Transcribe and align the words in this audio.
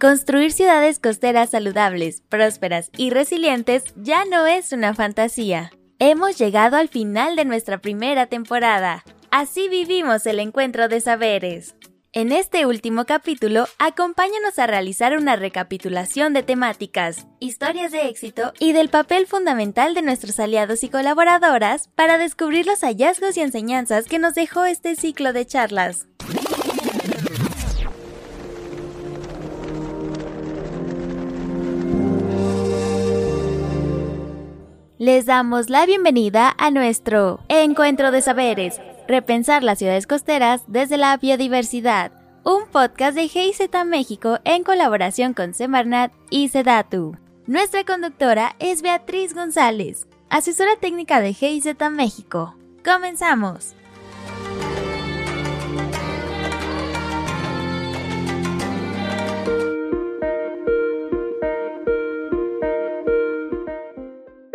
Construir 0.00 0.52
ciudades 0.52 0.98
costeras 0.98 1.50
saludables, 1.50 2.22
prósperas 2.30 2.90
y 2.96 3.10
resilientes 3.10 3.84
ya 3.96 4.24
no 4.24 4.46
es 4.46 4.72
una 4.72 4.94
fantasía. 4.94 5.72
Hemos 5.98 6.38
llegado 6.38 6.78
al 6.78 6.88
final 6.88 7.36
de 7.36 7.44
nuestra 7.44 7.82
primera 7.82 8.24
temporada. 8.24 9.04
Así 9.30 9.68
vivimos 9.68 10.24
el 10.24 10.40
encuentro 10.40 10.88
de 10.88 11.02
saberes. 11.02 11.74
En 12.12 12.32
este 12.32 12.64
último 12.64 13.04
capítulo, 13.04 13.66
acompáñanos 13.78 14.58
a 14.58 14.66
realizar 14.66 15.18
una 15.18 15.36
recapitulación 15.36 16.32
de 16.32 16.44
temáticas, 16.44 17.26
historias 17.38 17.92
de 17.92 18.08
éxito 18.08 18.54
y 18.58 18.72
del 18.72 18.88
papel 18.88 19.26
fundamental 19.26 19.92
de 19.92 20.00
nuestros 20.00 20.40
aliados 20.40 20.82
y 20.82 20.88
colaboradoras 20.88 21.88
para 21.94 22.16
descubrir 22.16 22.64
los 22.64 22.80
hallazgos 22.80 23.36
y 23.36 23.42
enseñanzas 23.42 24.06
que 24.06 24.18
nos 24.18 24.32
dejó 24.32 24.64
este 24.64 24.96
ciclo 24.96 25.34
de 25.34 25.44
charlas. 25.44 26.06
Les 35.00 35.24
damos 35.24 35.70
la 35.70 35.86
bienvenida 35.86 36.54
a 36.58 36.70
nuestro 36.70 37.40
Encuentro 37.48 38.10
de 38.10 38.20
Saberes, 38.20 38.82
repensar 39.08 39.62
las 39.62 39.78
ciudades 39.78 40.06
costeras 40.06 40.64
desde 40.66 40.98
la 40.98 41.16
biodiversidad, 41.16 42.12
un 42.44 42.66
podcast 42.70 43.14
de 43.14 43.26
GIZ 43.26 43.60
México 43.86 44.40
en 44.44 44.62
colaboración 44.62 45.32
con 45.32 45.54
Semarnat 45.54 46.12
y 46.28 46.50
Sedatu. 46.50 47.16
Nuestra 47.46 47.82
conductora 47.84 48.56
es 48.58 48.82
Beatriz 48.82 49.32
González, 49.32 50.06
asesora 50.28 50.76
técnica 50.78 51.22
de 51.22 51.32
GIZ 51.32 51.76
México. 51.90 52.54
Comenzamos. 52.84 53.74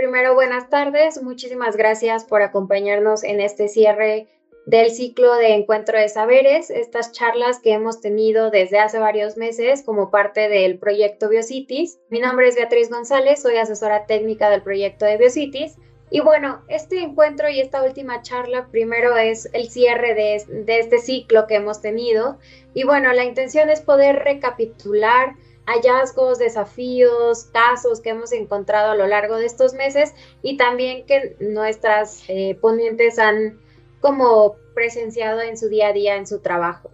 Primero, 0.06 0.36
buenas 0.36 0.70
tardes. 0.70 1.24
Muchísimas 1.24 1.76
gracias 1.76 2.26
por 2.26 2.44
acompañarnos 2.44 3.24
en 3.24 3.42
este 3.42 3.68
cierre 3.68 4.28
del 4.68 4.92
ciclo 4.92 5.34
de 5.34 5.56
encuentro 5.56 5.98
de 5.98 6.10
saberes, 6.10 6.70
estas 6.70 7.12
charlas 7.12 7.60
que 7.60 7.74
hemos 7.74 8.02
tenido 8.02 8.52
desde 8.52 8.78
hace 8.78 9.00
varios 9.00 9.36
meses 9.36 9.82
como 9.82 10.12
parte 10.12 10.48
del 10.48 10.78
proyecto 10.78 11.28
Biocities. 11.28 11.98
Mi 12.12 12.20
nombre 12.20 12.48
es 12.48 12.56
Beatriz 12.56 12.92
González, 12.92 13.42
soy 13.42 13.58
asesora 13.58 14.06
técnica 14.06 14.52
del 14.52 14.62
proyecto 14.62 15.06
de 15.06 15.18
Biocities. 15.18 15.76
Y 16.12 16.20
bueno, 16.20 16.62
este 16.68 17.00
encuentro 17.00 17.50
y 17.50 17.60
esta 17.60 17.82
última 17.82 18.22
charla 18.22 18.68
primero 18.70 19.18
es 19.18 19.50
el 19.54 19.72
cierre 19.72 20.14
de, 20.14 20.44
de 20.66 20.80
este 20.82 21.00
ciclo 21.00 21.48
que 21.48 21.56
hemos 21.56 21.82
tenido. 21.82 22.38
Y 22.76 22.84
bueno, 22.84 23.12
la 23.12 23.24
intención 23.24 23.72
es 23.72 23.82
poder 23.82 24.18
recapitular 24.18 25.34
hallazgos, 25.66 26.40
desafíos, 26.40 27.46
casos 27.46 28.00
que 28.02 28.10
hemos 28.10 28.32
encontrado 28.32 28.92
a 28.92 28.96
lo 28.96 29.08
largo 29.08 29.38
de 29.38 29.46
estos 29.46 29.74
meses 29.74 30.14
y 30.42 30.58
también 30.58 31.06
que 31.06 31.36
nuestras 31.40 32.24
eh, 32.28 32.56
ponentes 32.62 33.20
han 33.20 33.60
como 34.02 34.56
presenciado 34.74 35.42
en 35.42 35.58
su 35.58 35.70
día 35.70 35.88
a 35.88 35.94
día 35.94 36.16
en 36.16 36.28
su 36.28 36.40
trabajo. 36.40 36.92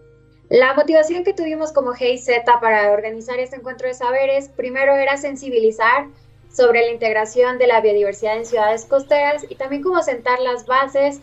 La 0.48 0.74
motivación 0.74 1.24
que 1.24 1.32
tuvimos 1.32 1.72
como 1.72 1.92
GIZ 1.92 2.28
para 2.60 2.92
organizar 2.92 3.38
este 3.38 3.56
encuentro 3.56 3.88
de 3.88 3.94
saberes, 3.94 4.48
primero 4.48 4.94
era 4.94 5.16
sensibilizar 5.16 6.08
sobre 6.52 6.82
la 6.82 6.90
integración 6.90 7.58
de 7.58 7.66
la 7.66 7.80
biodiversidad 7.80 8.36
en 8.36 8.44
ciudades 8.44 8.84
costeras 8.84 9.44
y 9.48 9.54
también 9.54 9.82
como 9.82 10.02
sentar 10.02 10.40
las 10.40 10.66
bases 10.66 11.20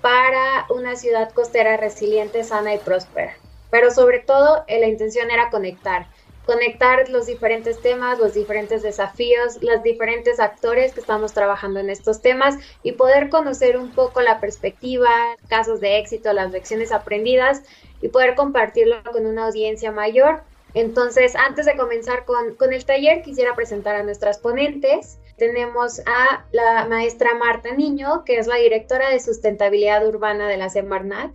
para 0.00 0.66
una 0.70 0.96
ciudad 0.96 1.30
costera 1.32 1.76
resiliente, 1.76 2.42
sana 2.42 2.74
y 2.74 2.78
próspera. 2.78 3.34
Pero 3.70 3.90
sobre 3.90 4.20
todo, 4.20 4.64
eh, 4.66 4.80
la 4.80 4.88
intención 4.88 5.30
era 5.30 5.50
conectar, 5.50 6.06
conectar 6.50 7.08
los 7.10 7.26
diferentes 7.26 7.80
temas, 7.80 8.18
los 8.18 8.34
diferentes 8.34 8.82
desafíos, 8.82 9.62
los 9.62 9.84
diferentes 9.84 10.40
actores 10.40 10.92
que 10.92 10.98
estamos 10.98 11.32
trabajando 11.32 11.78
en 11.78 11.90
estos 11.90 12.22
temas 12.22 12.56
y 12.82 12.90
poder 12.90 13.28
conocer 13.28 13.76
un 13.76 13.92
poco 13.92 14.20
la 14.20 14.40
perspectiva, 14.40 15.10
casos 15.48 15.78
de 15.80 15.98
éxito, 15.98 16.32
las 16.32 16.50
lecciones 16.50 16.90
aprendidas 16.90 17.62
y 18.02 18.08
poder 18.08 18.34
compartirlo 18.34 18.96
con 19.12 19.26
una 19.26 19.46
audiencia 19.46 19.92
mayor. 19.92 20.42
Entonces, 20.74 21.36
antes 21.36 21.66
de 21.66 21.76
comenzar 21.76 22.24
con, 22.24 22.56
con 22.56 22.72
el 22.72 22.84
taller, 22.84 23.22
quisiera 23.22 23.54
presentar 23.54 23.94
a 23.94 24.02
nuestras 24.02 24.40
ponentes. 24.40 25.20
Tenemos 25.36 26.00
a 26.00 26.46
la 26.50 26.86
maestra 26.86 27.36
Marta 27.36 27.72
Niño, 27.76 28.24
que 28.24 28.38
es 28.38 28.48
la 28.48 28.56
directora 28.56 29.08
de 29.10 29.20
sustentabilidad 29.20 30.04
urbana 30.04 30.48
de 30.48 30.56
la 30.56 30.68
Semarnat 30.68 31.30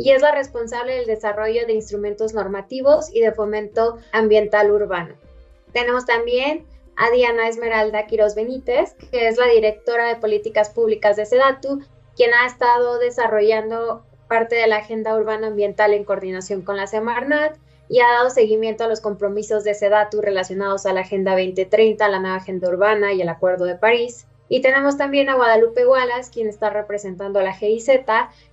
y 0.00 0.12
es 0.12 0.22
la 0.22 0.32
responsable 0.32 0.94
del 0.94 1.06
desarrollo 1.06 1.66
de 1.66 1.74
instrumentos 1.74 2.32
normativos 2.32 3.14
y 3.14 3.20
de 3.20 3.32
fomento 3.32 3.98
ambiental 4.12 4.70
urbano. 4.70 5.14
Tenemos 5.74 6.06
también 6.06 6.64
a 6.96 7.10
Diana 7.10 7.48
Esmeralda 7.48 8.06
Quiroz 8.06 8.34
Benítez, 8.34 8.94
que 9.10 9.28
es 9.28 9.36
la 9.36 9.46
directora 9.48 10.08
de 10.08 10.16
políticas 10.16 10.70
públicas 10.70 11.16
de 11.16 11.26
SEDATU, 11.26 11.82
quien 12.16 12.30
ha 12.32 12.46
estado 12.46 12.98
desarrollando 12.98 14.02
parte 14.26 14.56
de 14.56 14.68
la 14.68 14.78
agenda 14.78 15.14
urbana 15.14 15.48
ambiental 15.48 15.92
en 15.92 16.04
coordinación 16.04 16.62
con 16.62 16.78
la 16.78 16.86
Semarnat 16.86 17.58
y 17.90 18.00
ha 18.00 18.08
dado 18.08 18.30
seguimiento 18.30 18.84
a 18.84 18.88
los 18.88 19.02
compromisos 19.02 19.64
de 19.64 19.74
SEDATU 19.74 20.22
relacionados 20.22 20.86
a 20.86 20.94
la 20.94 21.00
Agenda 21.00 21.32
2030, 21.32 22.08
la 22.08 22.20
nueva 22.20 22.36
Agenda 22.36 22.70
Urbana 22.70 23.12
y 23.12 23.20
el 23.20 23.28
Acuerdo 23.28 23.66
de 23.66 23.74
París. 23.74 24.26
Y 24.48 24.62
tenemos 24.62 24.96
también 24.96 25.28
a 25.28 25.36
Guadalupe 25.36 25.86
Wallace, 25.86 26.30
quien 26.32 26.48
está 26.48 26.70
representando 26.70 27.38
a 27.38 27.42
la 27.42 27.52
GIZ 27.52 27.88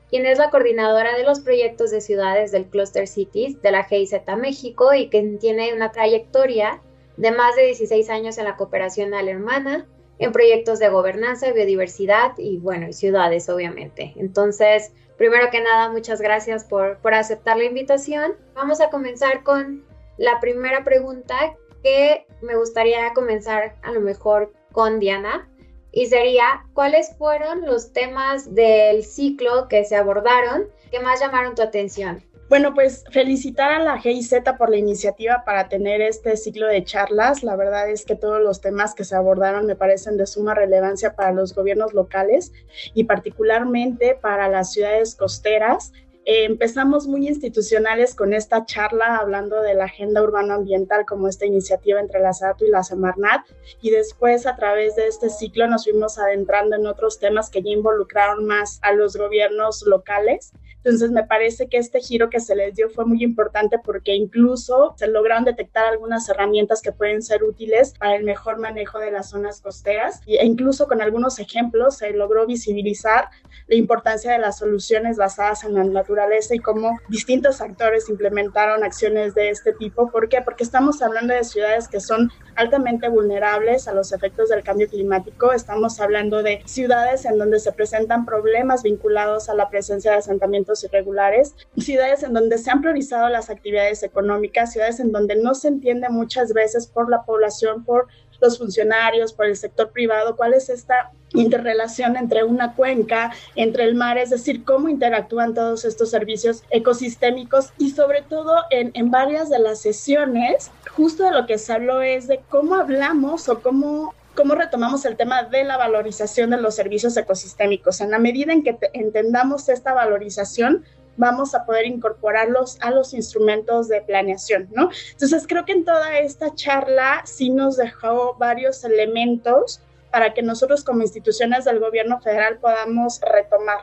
quien 0.09 0.25
es 0.25 0.37
la 0.37 0.49
coordinadora 0.49 1.17
de 1.17 1.23
los 1.23 1.41
proyectos 1.41 1.91
de 1.91 2.01
ciudades 2.01 2.51
del 2.51 2.65
Cluster 2.65 3.07
Cities 3.07 3.61
de 3.61 3.71
la 3.71 3.83
GIZ 3.83 4.13
México 4.37 4.93
y 4.93 5.09
que 5.09 5.21
tiene 5.39 5.73
una 5.73 5.91
trayectoria 5.91 6.81
de 7.17 7.31
más 7.31 7.55
de 7.55 7.65
16 7.65 8.09
años 8.09 8.37
en 8.37 8.45
la 8.45 8.55
cooperación 8.55 9.13
alemana, 9.13 9.85
en 10.19 10.31
proyectos 10.31 10.79
de 10.79 10.89
gobernanza, 10.89 11.51
biodiversidad 11.51 12.37
y, 12.37 12.57
bueno, 12.57 12.93
ciudades, 12.93 13.49
obviamente. 13.49 14.13
Entonces, 14.15 14.91
primero 15.17 15.49
que 15.51 15.61
nada, 15.61 15.89
muchas 15.89 16.21
gracias 16.21 16.63
por, 16.63 16.97
por 16.99 17.13
aceptar 17.13 17.57
la 17.57 17.65
invitación. 17.65 18.33
Vamos 18.55 18.81
a 18.81 18.89
comenzar 18.89 19.43
con 19.43 19.83
la 20.17 20.39
primera 20.39 20.83
pregunta 20.83 21.55
que 21.83 22.25
me 22.41 22.55
gustaría 22.55 23.13
comenzar 23.13 23.75
a 23.83 23.91
lo 23.91 24.01
mejor 24.01 24.53
con 24.71 24.99
Diana 24.99 25.49
y 25.97 26.05
sería 26.05 26.63
cuáles 26.73 27.15
fueron 27.17 27.65
los 27.65 27.91
temas 27.91 28.53
del 28.53 29.03
ciclo 29.03 29.67
que 29.67 29.83
se 29.83 29.95
abordaron 29.95 30.65
que 30.91 30.99
más 30.99 31.19
llamaron 31.19 31.55
tu 31.55 31.63
atención. 31.63 32.23
Bueno, 32.49 32.75
pues 32.75 33.03
felicitar 33.09 33.71
a 33.71 33.79
la 33.79 33.97
GIZ 33.97 34.35
por 34.59 34.69
la 34.69 34.77
iniciativa 34.77 35.43
para 35.43 35.67
tener 35.69 36.01
este 36.01 36.37
ciclo 36.37 36.67
de 36.67 36.83
charlas. 36.83 37.41
La 37.41 37.55
verdad 37.55 37.89
es 37.89 38.05
que 38.05 38.15
todos 38.15 38.39
los 38.39 38.61
temas 38.61 38.93
que 38.93 39.03
se 39.05 39.15
abordaron 39.15 39.65
me 39.65 39.75
parecen 39.75 40.17
de 40.17 40.27
suma 40.27 40.53
relevancia 40.53 41.15
para 41.15 41.31
los 41.31 41.55
gobiernos 41.55 41.95
locales 41.95 42.53
y 42.93 43.05
particularmente 43.05 44.13
para 44.21 44.49
las 44.49 44.73
ciudades 44.73 45.15
costeras 45.15 45.93
eh, 46.29 46.43
empezamos 46.43 47.07
muy 47.07 47.25
institucionales 47.25 48.13
con 48.13 48.33
esta 48.33 48.65
charla 48.65 49.15
hablando 49.15 49.61
de 49.61 49.75
la 49.75 49.85
agenda 49.85 50.21
urbano 50.21 50.55
ambiental 50.55 51.05
como 51.05 51.29
esta 51.29 51.45
iniciativa 51.45 52.01
entre 52.01 52.19
la 52.19 52.33
SATU 52.33 52.65
y 52.65 52.69
la 52.69 52.83
Semarnat 52.83 53.45
y 53.81 53.91
después 53.91 54.45
a 54.45 54.57
través 54.57 54.97
de 54.97 55.07
este 55.07 55.29
ciclo 55.29 55.67
nos 55.67 55.85
fuimos 55.85 56.17
adentrando 56.17 56.75
en 56.75 56.85
otros 56.85 57.17
temas 57.19 57.49
que 57.49 57.63
ya 57.63 57.69
involucraron 57.69 58.45
más 58.45 58.79
a 58.81 58.91
los 58.91 59.15
gobiernos 59.15 59.83
locales. 59.83 60.51
Entonces 60.77 61.11
me 61.11 61.23
parece 61.23 61.67
que 61.67 61.77
este 61.77 61.99
giro 61.99 62.29
que 62.29 62.39
se 62.39 62.55
les 62.55 62.75
dio 62.75 62.89
fue 62.89 63.05
muy 63.05 63.23
importante 63.23 63.77
porque 63.83 64.15
incluso 64.15 64.93
se 64.97 65.07
lograron 65.07 65.43
detectar 65.43 65.85
algunas 65.85 66.29
herramientas 66.29 66.81
que 66.81 66.91
pueden 66.91 67.21
ser 67.21 67.43
útiles 67.43 67.93
para 67.99 68.15
el 68.15 68.23
mejor 68.23 68.59
manejo 68.59 68.99
de 68.99 69.11
las 69.11 69.31
zonas 69.31 69.59
costeras 69.59 70.21
e 70.27 70.45
incluso 70.45 70.87
con 70.87 71.01
algunos 71.01 71.39
ejemplos 71.39 71.97
se 71.97 72.11
logró 72.11 72.45
visibilizar 72.45 73.29
la 73.67 73.75
importancia 73.75 74.31
de 74.31 74.39
las 74.39 74.59
soluciones 74.59 75.17
basadas 75.17 75.63
en 75.63 75.73
la 75.73 75.83
naturaleza 75.83 76.55
y 76.55 76.59
cómo 76.59 76.97
distintos 77.09 77.59
actores 77.59 78.09
implementaron 78.09 78.83
acciones 78.83 79.35
de 79.35 79.49
este 79.49 79.73
tipo. 79.73 80.09
¿Por 80.09 80.29
qué? 80.29 80.41
Porque 80.41 80.63
estamos 80.63 81.01
hablando 81.01 81.33
de 81.33 81.43
ciudades 81.43 81.87
que 81.87 81.99
son 81.99 82.31
altamente 82.55 83.09
vulnerables 83.09 83.87
a 83.87 83.93
los 83.93 84.13
efectos 84.13 84.49
del 84.49 84.63
cambio 84.63 84.87
climático. 84.87 85.51
Estamos 85.51 85.99
hablando 85.99 86.43
de 86.43 86.61
ciudades 86.65 87.25
en 87.25 87.37
donde 87.37 87.59
se 87.59 87.71
presentan 87.71 88.25
problemas 88.25 88.83
vinculados 88.83 89.49
a 89.49 89.53
la 89.53 89.69
presencia 89.69 90.11
de 90.11 90.17
asentamientos 90.17 90.66
irregulares, 90.83 91.55
ciudades 91.77 92.23
en 92.23 92.33
donde 92.33 92.57
se 92.57 92.71
han 92.71 92.81
priorizado 92.81 93.29
las 93.29 93.49
actividades 93.49 94.03
económicas, 94.03 94.73
ciudades 94.73 94.99
en 94.99 95.11
donde 95.11 95.35
no 95.35 95.53
se 95.55 95.69
entiende 95.69 96.09
muchas 96.09 96.53
veces 96.53 96.87
por 96.87 97.09
la 97.09 97.23
población, 97.23 97.83
por 97.83 98.07
los 98.41 98.57
funcionarios, 98.57 99.33
por 99.33 99.45
el 99.45 99.55
sector 99.55 99.91
privado, 99.91 100.35
cuál 100.35 100.53
es 100.53 100.69
esta 100.69 101.11
interrelación 101.33 102.15
entre 102.15 102.43
una 102.43 102.75
cuenca, 102.75 103.33
entre 103.55 103.83
el 103.83 103.95
mar, 103.95 104.17
es 104.17 104.29
decir, 104.29 104.63
cómo 104.63 104.89
interactúan 104.89 105.53
todos 105.53 105.85
estos 105.85 106.09
servicios 106.09 106.63
ecosistémicos 106.69 107.73
y 107.77 107.91
sobre 107.91 108.21
todo 108.21 108.55
en, 108.69 108.91
en 108.93 109.11
varias 109.11 109.49
de 109.49 109.59
las 109.59 109.81
sesiones, 109.81 110.71
justo 110.91 111.23
de 111.23 111.31
lo 111.31 111.45
que 111.45 111.57
se 111.57 111.73
habló 111.73 112.01
es 112.01 112.27
de 112.27 112.39
cómo 112.49 112.75
hablamos 112.75 113.49
o 113.49 113.59
cómo 113.59 114.13
cómo 114.37 114.53
retomamos 114.53 115.03
el 115.05 115.17
tema 115.17 115.43
de 115.43 115.63
la 115.63 115.77
valorización 115.77 116.51
de 116.51 116.57
los 116.57 116.75
servicios 116.75 117.17
ecosistémicos. 117.17 118.01
En 118.01 118.11
la 118.11 118.19
medida 118.19 118.53
en 118.53 118.63
que 118.63 118.77
entendamos 118.93 119.67
esta 119.67 119.95
valorización, 119.95 120.85
vamos 121.17 121.55
a 121.55 121.65
poder 121.65 121.87
incorporarlos 121.87 122.77
a 122.81 122.91
los 122.91 123.15
instrumentos 123.15 123.87
de 123.87 124.01
planeación, 124.01 124.69
¿no? 124.71 124.91
Entonces 125.11 125.45
creo 125.47 125.65
que 125.65 125.71
en 125.71 125.83
toda 125.83 126.19
esta 126.19 126.53
charla 126.53 127.23
sí 127.25 127.49
nos 127.49 127.77
dejó 127.77 128.35
varios 128.37 128.83
elementos 128.83 129.81
para 130.11 130.35
que 130.35 130.43
nosotros 130.43 130.83
como 130.83 131.01
instituciones 131.01 131.65
del 131.65 131.79
gobierno 131.79 132.21
federal 132.21 132.59
podamos 132.59 133.19
retomar. 133.21 133.79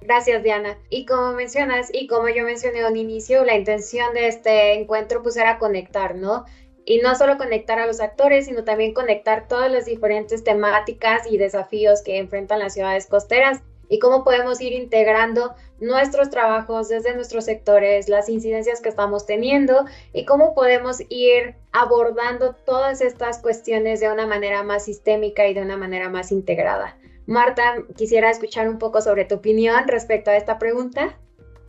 Gracias, 0.00 0.42
Diana. 0.42 0.78
Y 0.88 1.04
como 1.04 1.32
mencionas, 1.32 1.90
y 1.92 2.06
como 2.06 2.30
yo 2.30 2.44
mencioné 2.44 2.82
al 2.82 2.96
inicio, 2.96 3.44
la 3.44 3.56
intención 3.56 4.14
de 4.14 4.28
este 4.28 4.72
encuentro 4.72 5.22
pues 5.22 5.36
era 5.36 5.58
conectar, 5.58 6.14
¿no? 6.14 6.46
Y 6.90 7.02
no 7.02 7.14
solo 7.16 7.36
conectar 7.36 7.78
a 7.78 7.86
los 7.86 8.00
actores, 8.00 8.46
sino 8.46 8.64
también 8.64 8.94
conectar 8.94 9.46
todas 9.46 9.70
las 9.70 9.84
diferentes 9.84 10.42
temáticas 10.42 11.30
y 11.30 11.36
desafíos 11.36 12.00
que 12.00 12.16
enfrentan 12.16 12.60
las 12.60 12.72
ciudades 12.72 13.06
costeras 13.06 13.60
y 13.90 13.98
cómo 13.98 14.24
podemos 14.24 14.58
ir 14.62 14.72
integrando 14.72 15.54
nuestros 15.80 16.30
trabajos 16.30 16.88
desde 16.88 17.14
nuestros 17.14 17.44
sectores, 17.44 18.08
las 18.08 18.30
incidencias 18.30 18.80
que 18.80 18.88
estamos 18.88 19.26
teniendo 19.26 19.84
y 20.14 20.24
cómo 20.24 20.54
podemos 20.54 21.02
ir 21.10 21.56
abordando 21.72 22.54
todas 22.54 23.02
estas 23.02 23.42
cuestiones 23.42 24.00
de 24.00 24.10
una 24.10 24.26
manera 24.26 24.62
más 24.62 24.86
sistémica 24.86 25.46
y 25.46 25.52
de 25.52 25.60
una 25.60 25.76
manera 25.76 26.08
más 26.08 26.32
integrada. 26.32 26.96
Marta, 27.26 27.74
quisiera 27.98 28.30
escuchar 28.30 28.66
un 28.66 28.78
poco 28.78 29.02
sobre 29.02 29.26
tu 29.26 29.34
opinión 29.34 29.88
respecto 29.88 30.30
a 30.30 30.38
esta 30.38 30.58
pregunta. 30.58 31.18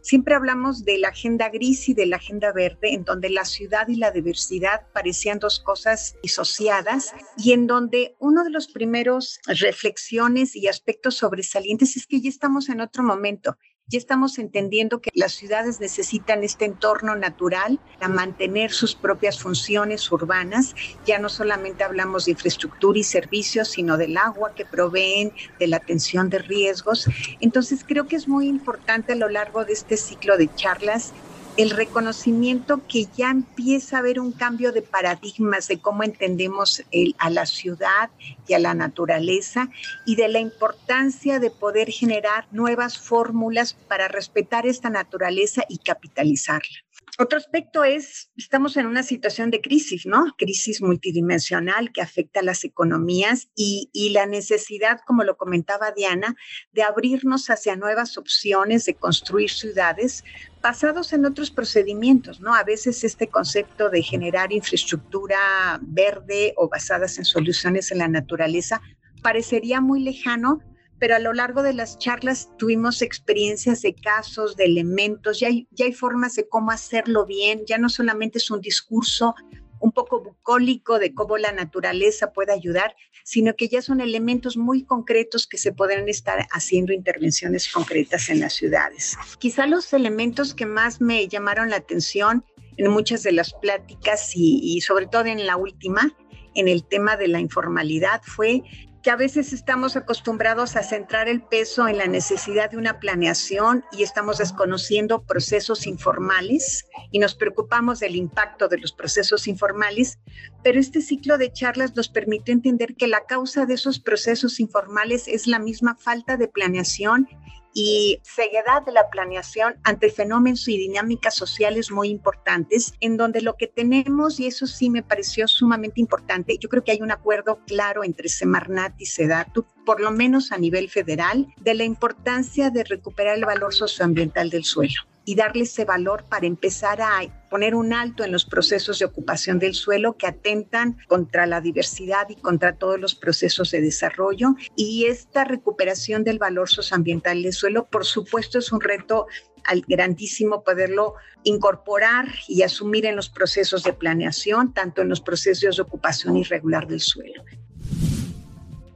Siempre 0.01 0.35
hablamos 0.35 0.85
de 0.85 0.97
la 0.97 1.09
agenda 1.09 1.49
gris 1.49 1.89
y 1.89 1.93
de 1.93 2.05
la 2.05 2.17
agenda 2.17 2.51
verde, 2.53 2.93
en 2.93 3.03
donde 3.03 3.29
la 3.29 3.45
ciudad 3.45 3.87
y 3.87 3.95
la 3.95 4.11
diversidad 4.11 4.87
parecían 4.93 5.39
dos 5.39 5.59
cosas 5.59 6.15
disociadas 6.23 7.13
y 7.37 7.51
en 7.51 7.67
donde 7.67 8.15
uno 8.19 8.43
de 8.43 8.49
los 8.49 8.67
primeros 8.67 9.39
reflexiones 9.45 10.55
y 10.55 10.67
aspectos 10.67 11.15
sobresalientes 11.15 11.97
es 11.97 12.07
que 12.07 12.21
ya 12.21 12.29
estamos 12.29 12.69
en 12.69 12.81
otro 12.81 13.03
momento 13.03 13.57
ya 13.89 13.97
estamos 13.97 14.37
entendiendo 14.37 15.01
que 15.01 15.09
las 15.15 15.33
ciudades 15.33 15.79
necesitan 15.79 16.43
este 16.43 16.65
entorno 16.65 17.15
natural 17.15 17.81
para 17.97 18.13
mantener 18.13 18.71
sus 18.71 18.95
propias 18.95 19.39
funciones 19.39 20.11
urbanas. 20.11 20.75
Ya 21.05 21.17
no 21.17 21.27
solamente 21.27 21.83
hablamos 21.83 22.25
de 22.25 22.31
infraestructura 22.31 22.99
y 22.99 23.03
servicios, 23.03 23.69
sino 23.69 23.97
del 23.97 24.15
agua 24.17 24.53
que 24.55 24.65
proveen, 24.65 25.33
de 25.57 25.67
la 25.67 25.77
atención 25.77 26.29
de 26.29 26.37
riesgos. 26.37 27.05
Entonces 27.39 27.83
creo 27.83 28.07
que 28.07 28.15
es 28.15 28.27
muy 28.27 28.47
importante 28.47 29.13
a 29.13 29.15
lo 29.15 29.27
largo 29.27 29.65
de 29.65 29.73
este 29.73 29.97
ciclo 29.97 30.37
de 30.37 30.53
charlas 30.53 31.13
el 31.57 31.71
reconocimiento 31.71 32.81
que 32.87 33.07
ya 33.17 33.29
empieza 33.31 33.97
a 33.97 33.99
haber 33.99 34.19
un 34.19 34.31
cambio 34.31 34.71
de 34.71 34.81
paradigmas 34.81 35.67
de 35.67 35.79
cómo 35.79 36.03
entendemos 36.03 36.83
a 37.17 37.29
la 37.29 37.45
ciudad 37.45 38.09
y 38.47 38.53
a 38.53 38.59
la 38.59 38.73
naturaleza 38.73 39.69
y 40.05 40.15
de 40.15 40.27
la 40.27 40.39
importancia 40.39 41.39
de 41.39 41.51
poder 41.51 41.91
generar 41.91 42.47
nuevas 42.51 42.97
fórmulas 42.97 43.73
para 43.73 44.07
respetar 44.07 44.65
esta 44.65 44.89
naturaleza 44.89 45.63
y 45.67 45.79
capitalizarla. 45.79 46.77
Otro 47.21 47.37
aspecto 47.37 47.83
es, 47.83 48.31
estamos 48.37 48.77
en 48.77 48.85
una 48.85 49.03
situación 49.03 49.51
de 49.51 49.59
crisis, 49.59 50.05
¿no? 50.05 50.33
Crisis 50.37 50.81
multidimensional 50.81 51.91
que 51.91 52.01
afecta 52.01 52.39
a 52.39 52.43
las 52.43 52.63
economías 52.63 53.49
y, 53.55 53.89
y, 53.91 54.11
la 54.11 54.25
necesidad, 54.25 55.01
como 55.05 55.25
lo 55.25 55.35
comentaba 55.35 55.91
Diana, 55.91 56.37
de 56.71 56.83
abrirnos 56.83 57.49
hacia 57.49 57.75
nuevas 57.75 58.17
opciones 58.17 58.85
de 58.85 58.95
construir 58.95 59.49
ciudades 59.49 60.23
basados 60.61 61.13
en 61.13 61.25
otros 61.25 61.51
procedimientos, 61.51 62.41
¿no? 62.41 62.53
A 62.53 62.63
veces 62.63 63.03
este 63.03 63.27
concepto 63.27 63.89
de 63.89 64.01
generar 64.01 64.51
infraestructura 64.51 65.79
verde 65.81 66.53
o 66.57 66.67
basadas 66.67 67.17
en 67.17 67.25
soluciones 67.25 67.91
en 67.91 67.99
la 67.99 68.07
naturaleza 68.07 68.81
parecería 69.21 69.81
muy 69.81 70.01
lejano, 70.01 70.61
pero 70.97 71.15
a 71.15 71.19
lo 71.19 71.33
largo 71.33 71.63
de 71.63 71.73
las 71.73 71.97
charlas 71.97 72.49
tuvimos 72.57 73.01
experiencias 73.01 73.81
de 73.81 73.95
casos, 73.95 74.57
de 74.57 74.65
elementos, 74.65 75.39
ya 75.39 75.47
hay, 75.47 75.67
ya 75.71 75.85
hay 75.85 75.93
formas 75.93 76.35
de 76.35 76.47
cómo 76.47 76.71
hacerlo 76.71 77.25
bien, 77.25 77.63
ya 77.65 77.77
no 77.77 77.87
solamente 77.87 78.37
es 78.37 78.51
un 78.51 78.59
discurso 78.59 79.35
un 79.79 79.91
poco 79.91 80.21
bucólico 80.21 80.99
de 80.99 81.13
cómo 81.13 81.37
la 81.37 81.51
naturaleza 81.51 82.33
puede 82.33 82.53
ayudar, 82.53 82.95
sino 83.23 83.55
que 83.55 83.67
ya 83.67 83.81
son 83.81 84.01
elementos 84.01 84.57
muy 84.57 84.83
concretos 84.83 85.47
que 85.47 85.57
se 85.57 85.71
podrán 85.71 86.09
estar 86.09 86.47
haciendo 86.51 86.93
intervenciones 86.93 87.69
concretas 87.69 88.29
en 88.29 88.39
las 88.39 88.53
ciudades. 88.53 89.17
Quizá 89.39 89.67
los 89.67 89.91
elementos 89.93 90.53
que 90.53 90.65
más 90.65 91.01
me 91.01 91.27
llamaron 91.27 91.69
la 91.69 91.77
atención 91.77 92.45
en 92.77 92.91
muchas 92.91 93.23
de 93.23 93.31
las 93.31 93.53
pláticas 93.53 94.35
y, 94.35 94.59
y 94.63 94.81
sobre 94.81 95.07
todo 95.07 95.25
en 95.25 95.45
la 95.45 95.57
última, 95.57 96.15
en 96.55 96.67
el 96.67 96.83
tema 96.85 97.17
de 97.17 97.27
la 97.27 97.39
informalidad, 97.39 98.21
fue 98.23 98.63
que 99.01 99.11
a 99.11 99.15
veces 99.15 99.53
estamos 99.53 99.95
acostumbrados 99.95 100.75
a 100.75 100.83
centrar 100.83 101.29
el 101.29 101.41
peso 101.41 101.87
en 101.87 101.97
la 101.97 102.07
necesidad 102.07 102.69
de 102.71 102.77
una 102.77 102.99
planeación 102.99 103.83
y 103.91 104.03
estamos 104.03 104.39
desconociendo 104.39 105.23
procesos 105.23 105.87
informales 105.87 106.85
y 107.11 107.19
nos 107.19 107.35
preocupamos 107.35 107.99
del 107.99 108.15
impacto 108.15 108.67
de 108.67 108.77
los 108.77 108.91
procesos 108.91 109.47
informales, 109.47 110.19
pero 110.63 110.79
este 110.79 111.01
ciclo 111.01 111.37
de 111.37 111.51
charlas 111.51 111.95
nos 111.95 112.09
permite 112.09 112.51
entender 112.51 112.95
que 112.95 113.07
la 113.07 113.25
causa 113.25 113.65
de 113.65 113.75
esos 113.75 113.99
procesos 113.99 114.59
informales 114.59 115.27
es 115.27 115.47
la 115.47 115.59
misma 115.59 115.95
falta 115.95 116.35
de 116.37 116.47
planeación 116.47 117.27
y 117.73 118.19
ceguedad 118.23 118.83
de 118.85 118.91
la 118.91 119.09
planeación 119.09 119.75
ante 119.83 120.09
fenómenos 120.09 120.67
y 120.67 120.77
dinámicas 120.77 121.35
sociales 121.35 121.91
muy 121.91 122.09
importantes, 122.09 122.93
en 122.99 123.17
donde 123.17 123.41
lo 123.41 123.55
que 123.55 123.67
tenemos, 123.67 124.39
y 124.39 124.47
eso 124.47 124.67
sí 124.67 124.89
me 124.89 125.03
pareció 125.03 125.47
sumamente 125.47 126.01
importante, 126.01 126.57
yo 126.57 126.69
creo 126.69 126.83
que 126.83 126.91
hay 126.91 127.01
un 127.01 127.11
acuerdo 127.11 127.59
claro 127.65 128.03
entre 128.03 128.29
Semarnat 128.29 128.99
y 128.99 129.05
Sedatu, 129.05 129.65
por 129.85 130.01
lo 130.01 130.11
menos 130.11 130.51
a 130.51 130.57
nivel 130.57 130.89
federal, 130.89 131.47
de 131.61 131.73
la 131.73 131.83
importancia 131.83 132.69
de 132.69 132.83
recuperar 132.83 133.37
el 133.37 133.45
valor 133.45 133.73
socioambiental 133.73 134.49
del 134.49 134.63
suelo 134.63 135.01
y 135.29 135.35
darle 135.35 135.65
ese 135.65 135.85
valor 135.85 136.25
para 136.27 136.47
empezar 136.47 137.03
a 137.03 137.19
poner 137.51 137.75
un 137.75 137.93
alto 137.93 138.23
en 138.23 138.31
los 138.31 138.45
procesos 138.45 138.97
de 138.97 139.05
ocupación 139.05 139.59
del 139.59 139.75
suelo 139.75 140.17
que 140.17 140.25
atentan 140.25 140.97
contra 141.07 141.45
la 141.45 141.61
diversidad 141.61 142.27
y 142.29 142.35
contra 142.35 142.77
todos 142.77 142.99
los 142.99 143.13
procesos 143.13 143.69
de 143.69 143.79
desarrollo. 143.79 144.55
Y 144.75 145.05
esta 145.05 145.43
recuperación 145.43 146.23
del 146.23 146.39
valor 146.39 146.67
socioambiental 146.67 147.43
del 147.43 147.53
suelo, 147.53 147.87
por 147.91 148.05
supuesto, 148.05 148.57
es 148.57 148.71
un 148.71 148.81
reto 148.81 149.27
al 149.65 149.83
grandísimo 149.87 150.63
poderlo 150.63 151.13
incorporar 151.43 152.25
y 152.47 152.63
asumir 152.63 153.05
en 153.05 153.15
los 153.15 153.29
procesos 153.29 153.83
de 153.83 153.93
planeación, 153.93 154.73
tanto 154.73 155.03
en 155.03 155.09
los 155.09 155.21
procesos 155.21 155.75
de 155.75 155.83
ocupación 155.83 156.37
irregular 156.37 156.87
del 156.87 157.01
suelo. 157.01 157.43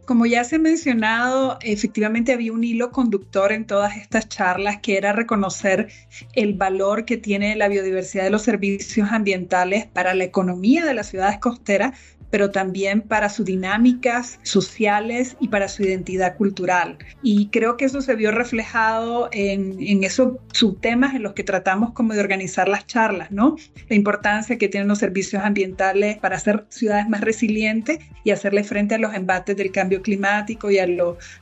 Como 0.06 0.26
ya 0.26 0.44
se 0.44 0.58
ha 0.58 0.60
mencionado, 0.60 1.58
efectivamente 1.62 2.34
había 2.34 2.52
un 2.52 2.66
hilo 2.66 2.92
conductor 2.92 3.54
en 3.54 3.66
todas 3.66 3.96
estas 3.96 4.28
charlas 4.28 4.80
que 4.82 4.98
era 4.98 5.14
reconocer 5.14 5.88
el 6.34 6.56
valor 6.56 7.06
que 7.06 7.16
tiene 7.16 7.56
la 7.56 7.70
biodiversidad 7.70 8.26
de 8.26 8.30
los 8.30 8.42
servicios 8.42 9.10
ambientales 9.12 9.86
para 9.86 10.14
la 10.14 10.26
economía 10.26 10.84
de 10.86 10.94
las 10.94 11.08
ciudades 11.08 11.40
costeras, 11.40 11.98
pero 12.34 12.50
también 12.50 13.02
para 13.02 13.30
sus 13.30 13.46
dinámicas 13.46 14.40
sociales 14.42 15.38
y 15.40 15.50
para 15.50 15.68
su 15.68 15.84
identidad 15.84 16.36
cultural. 16.36 16.98
Y 17.22 17.50
creo 17.50 17.78
que 17.78 17.86
eso 17.86 18.02
se 18.02 18.16
vio 18.16 18.32
reflejado 18.32 19.30
en, 19.32 19.78
en 19.80 20.04
esos 20.04 20.38
subtemas 20.52 21.14
en 21.14 21.22
los 21.22 21.34
que 21.34 21.44
tratamos 21.44 21.92
como 21.92 22.14
de 22.14 22.22
organizar 22.22 22.68
las 22.68 22.88
charlas, 22.88 23.30
¿no? 23.30 23.56
La 23.88 23.96
importancia 23.96 24.58
que 24.58 24.68
tienen 24.68 24.88
los 24.88 24.98
servicios 24.98 25.44
ambientales 25.44 26.18
para 26.18 26.38
hacer 26.38 26.66
ciudades 26.70 27.08
más 27.08 27.22
resilientes 27.22 28.00
y 28.24 28.32
hacerle 28.32 28.64
frente 28.64 28.96
a 28.96 28.98
los 28.98 29.14
embates 29.14 29.56
del 29.56 29.72
cambio 29.72 30.02
climático 30.02 30.72
y 30.72 30.80
a, 30.80 30.88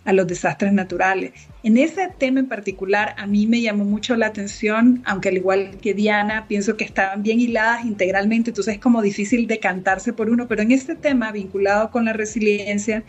a 0.04 0.12
los 0.12 0.28
desastres 0.28 0.74
naturales. 0.74 1.32
En 1.64 1.78
ese 1.78 2.10
tema 2.18 2.40
en 2.40 2.48
particular, 2.48 3.16
a 3.18 3.28
mí 3.28 3.46
me 3.46 3.62
llamó 3.62 3.86
mucho 3.86 4.16
la 4.16 4.26
atención, 4.26 5.04
aunque 5.06 5.30
al 5.30 5.38
igual 5.38 5.78
que 5.80 5.94
Diana, 5.94 6.48
pienso 6.48 6.76
que 6.76 6.84
estaban 6.84 7.22
bien 7.22 7.40
hiladas 7.40 7.86
integralmente, 7.86 8.50
entonces 8.50 8.76
es 8.76 8.80
como 8.82 9.02
difícil 9.02 9.48
decantarse 9.48 10.12
por 10.12 10.30
uno, 10.30 10.48
pero 10.48 10.64
en 10.64 10.72
este 10.82 10.96
tema 10.96 11.32
vinculado 11.32 11.92
con 11.92 12.06
la 12.06 12.14
resiliencia, 12.14 13.04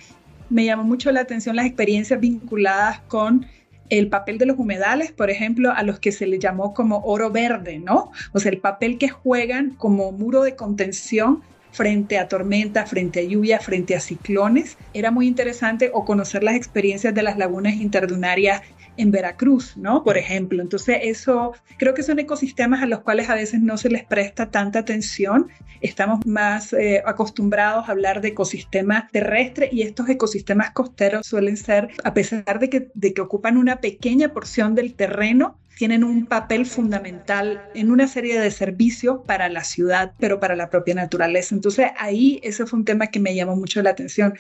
me 0.51 0.67
llamó 0.67 0.85
mucho 0.85 1.11
la 1.11 1.21
atención 1.21 1.57
las 1.57 1.67
experiencias 1.67 2.21
vinculadas 2.21 3.01
con 3.09 3.47
el 3.89 4.09
papel 4.09 4.39
de 4.39 4.47
los 4.47 4.59
humedales, 4.59 5.13
por 5.13 5.31
ejemplo, 5.31 5.73
a 5.73 5.83
los 5.83 5.99
que 5.99 6.13
se 6.13 6.27
les 6.27 6.39
llamó 6.39 6.75
como 6.75 6.99
oro 7.05 7.31
verde, 7.31 7.79
¿no? 7.79 8.13
O 8.33 8.41
sea, 8.41 8.53
el 8.53 8.59
papel 8.59 8.99
que 8.99 9.09
juegan 9.09 9.71
como 9.71 10.13
muro 10.13 10.43
de 10.43 10.55
contención 10.55 11.43
frente 11.73 12.19
a 12.19 12.29
tormenta, 12.29 12.85
frente 12.85 13.21
a 13.21 13.23
lluvia, 13.23 13.59
frente 13.59 13.97
a 13.97 14.01
ciclones. 14.01 14.77
Era 14.93 15.11
muy 15.11 15.27
interesante 15.27 15.91
o 15.95 16.05
conocer 16.05 16.43
las 16.43 16.55
experiencias 16.55 17.15
de 17.15 17.23
las 17.23 17.39
lagunas 17.39 17.75
interdunarias 17.75 18.63
en 18.97 19.11
Veracruz, 19.11 19.77
¿no? 19.77 20.05
Por 20.05 20.19
ejemplo. 20.19 20.63
Entonces, 20.63 20.99
eso 21.03 21.53
creo 21.79 21.95
que 21.95 22.03
son 22.03 22.19
ecosistemas 22.19 22.83
a 22.83 22.87
los 22.87 23.01
cuales 23.01 23.29
a 23.29 23.35
veces 23.35 23.61
no 23.61 23.77
se 23.77 23.89
les 23.89 24.05
presta 24.05 24.51
tanta 24.51 24.81
atención. 24.81 25.49
Estamos 25.81 26.25
más 26.27 26.73
eh, 26.73 27.03
acostumbrados 27.05 27.89
a 27.89 27.93
hablar 27.93 28.21
de 28.21 28.29
ecosistemas 28.29 29.11
terrestres 29.11 29.73
y 29.73 29.83
estos 29.83 30.09
ecosistemas 30.09 30.71
costeros 30.71 31.27
suelen 31.27 31.57
ser, 31.57 31.89
a 32.05 32.15
pesar 32.15 32.59
de 32.59 32.71
que, 32.71 32.91
de 32.95 33.15
que 33.15 33.21
ocupan 33.21 33.57
una 33.57 33.81
pequeña 33.81 34.33
porción 34.33 34.75
del 34.75 34.95
terreno, 34.95 35.59
tienen 35.77 36.05
un 36.05 36.27
papel 36.27 36.67
fundamental 36.67 37.69
en 37.75 37.91
una 37.91 38.07
serie 38.07 38.39
de 38.39 38.51
servicios 38.51 39.21
para 39.27 39.49
la 39.49 39.65
ciudad, 39.65 40.13
pero 40.19 40.39
para 40.39 40.55
la 40.55 40.71
propia 40.71 40.95
naturaleza. 40.95 41.55
Entonces 41.55 41.89
ahí 41.99 42.41
ese 42.43 42.67
fue 42.67 42.79
un 42.79 42.85
tema 42.85 43.09
que 43.09 43.21
me 43.21 43.35
llamó 43.35 43.57
mucho 43.57 43.83
la 43.83 43.91
atención. 43.91 44.35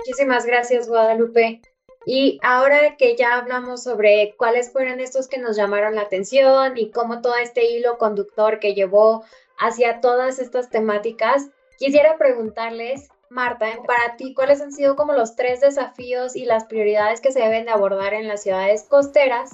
Muchísimas 0.00 0.46
gracias, 0.46 0.88
Guadalupe. 0.88 1.60
Y 2.06 2.40
ahora 2.42 2.96
que 2.96 3.14
ya 3.16 3.36
hablamos 3.36 3.82
sobre 3.82 4.34
cuáles 4.38 4.72
fueron 4.72 5.00
estos 5.00 5.28
que 5.28 5.36
nos 5.36 5.56
llamaron 5.56 5.94
la 5.94 6.02
atención 6.02 6.78
y 6.78 6.90
cómo 6.90 7.20
todo 7.20 7.36
este 7.36 7.70
hilo 7.70 7.98
conductor 7.98 8.58
que 8.58 8.74
llevó 8.74 9.24
hacia 9.58 10.00
todas 10.00 10.38
estas 10.38 10.70
temáticas, 10.70 11.50
quisiera 11.78 12.16
preguntarles, 12.16 13.10
Marta, 13.28 13.66
para 13.86 14.16
ti, 14.16 14.32
¿cuáles 14.32 14.62
han 14.62 14.72
sido 14.72 14.96
como 14.96 15.12
los 15.12 15.36
tres 15.36 15.60
desafíos 15.60 16.34
y 16.34 16.46
las 16.46 16.64
prioridades 16.64 17.20
que 17.20 17.32
se 17.32 17.40
deben 17.40 17.66
de 17.66 17.70
abordar 17.70 18.14
en 18.14 18.26
las 18.26 18.42
ciudades 18.42 18.84
costeras 18.84 19.50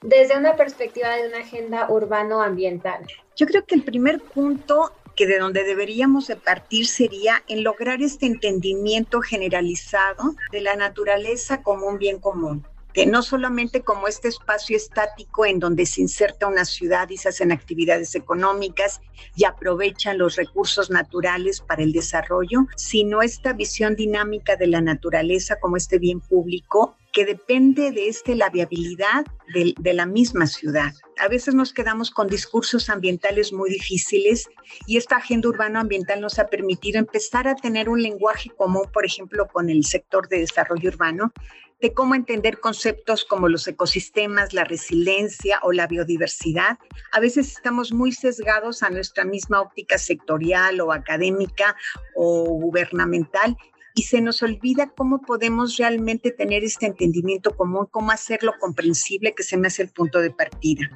desde 0.00 0.38
una 0.38 0.56
perspectiva 0.56 1.10
de 1.10 1.28
una 1.28 1.38
agenda 1.38 1.90
urbano-ambiental? 1.90 3.06
Yo 3.36 3.46
creo 3.46 3.64
que 3.66 3.74
el 3.74 3.82
primer 3.82 4.20
punto 4.20 4.90
que 5.20 5.26
de 5.26 5.38
donde 5.38 5.64
deberíamos 5.64 6.28
de 6.28 6.36
partir 6.36 6.86
sería 6.86 7.44
en 7.46 7.62
lograr 7.62 8.00
este 8.00 8.24
entendimiento 8.24 9.20
generalizado 9.20 10.34
de 10.50 10.62
la 10.62 10.76
naturaleza 10.76 11.62
como 11.62 11.88
un 11.88 11.98
bien 11.98 12.18
común 12.18 12.64
no 13.06 13.22
solamente 13.22 13.82
como 13.82 14.08
este 14.08 14.28
espacio 14.28 14.76
estático 14.76 15.46
en 15.46 15.58
donde 15.58 15.86
se 15.86 16.00
inserta 16.00 16.46
una 16.46 16.64
ciudad 16.64 17.08
y 17.10 17.16
se 17.16 17.28
hacen 17.28 17.52
actividades 17.52 18.14
económicas 18.14 19.00
y 19.36 19.44
aprovechan 19.44 20.18
los 20.18 20.36
recursos 20.36 20.90
naturales 20.90 21.60
para 21.60 21.82
el 21.82 21.92
desarrollo, 21.92 22.66
sino 22.76 23.22
esta 23.22 23.52
visión 23.52 23.96
dinámica 23.96 24.56
de 24.56 24.66
la 24.66 24.80
naturaleza 24.80 25.58
como 25.60 25.76
este 25.76 25.98
bien 25.98 26.20
público 26.20 26.96
que 27.12 27.24
depende 27.24 27.90
de 27.90 28.08
este, 28.08 28.34
la 28.34 28.50
viabilidad 28.50 29.26
de, 29.52 29.94
la 29.94 30.06
misma 30.06 30.46
ciudad. 30.46 30.92
A 31.18 31.28
veces 31.28 31.54
nos 31.54 31.72
quedamos 31.72 32.10
con 32.10 32.28
discursos 32.28 32.88
ambientales 32.88 33.52
muy 33.52 33.70
difíciles 33.70 34.48
y 34.86 34.96
esta 34.96 35.16
agenda 35.16 35.48
urbano-ambiental 35.48 36.20
nos 36.20 36.38
ha 36.38 36.46
permitido 36.46 36.98
empezar 36.98 37.48
a 37.48 37.56
tener 37.56 37.88
un 37.88 38.00
lenguaje 38.00 38.50
común, 38.50 38.84
por 38.92 39.04
ejemplo, 39.04 39.48
con 39.48 39.70
el 39.70 39.84
sector 39.84 40.28
de 40.28 40.38
desarrollo 40.38 40.88
urbano, 40.88 41.32
de 41.80 41.94
cómo 41.94 42.14
entender 42.14 42.60
conceptos 42.60 43.24
como 43.24 43.48
los 43.48 43.66
ecosistemas, 43.66 44.52
la 44.52 44.64
resiliencia 44.64 45.58
o 45.62 45.72
la 45.72 45.86
biodiversidad. 45.86 46.78
A 47.12 47.20
veces 47.20 47.52
estamos 47.52 47.92
muy 47.92 48.12
sesgados 48.12 48.82
a 48.82 48.90
nuestra 48.90 49.24
misma 49.24 49.60
óptica 49.60 49.98
sectorial 49.98 50.80
o 50.80 50.92
académica 50.92 51.76
o 52.14 52.44
gubernamental 52.44 53.56
y 53.94 54.02
se 54.04 54.20
nos 54.20 54.42
olvida 54.42 54.92
cómo 54.96 55.20
podemos 55.20 55.76
realmente 55.76 56.30
tener 56.30 56.64
este 56.64 56.86
entendimiento 56.86 57.56
común, 57.56 57.86
cómo 57.90 58.12
hacerlo 58.12 58.54
comprensible, 58.60 59.34
que 59.34 59.42
se 59.42 59.56
me 59.56 59.68
hace 59.68 59.82
el 59.82 59.88
punto 59.90 60.20
de 60.20 60.30
partida. 60.30 60.90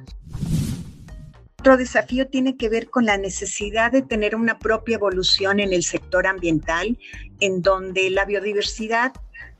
Otro 1.59 1.77
desafío 1.77 2.27
tiene 2.27 2.57
que 2.57 2.69
ver 2.69 2.91
con 2.91 3.05
la 3.05 3.17
necesidad 3.17 3.91
de 3.91 4.03
tener 4.03 4.35
una 4.35 4.59
propia 4.59 4.95
evolución 4.95 5.59
en 5.59 5.73
el 5.73 5.83
sector 5.83 6.27
ambiental, 6.27 6.97
en 7.39 7.63
donde 7.63 8.11
la 8.11 8.25
biodiversidad 8.25 9.13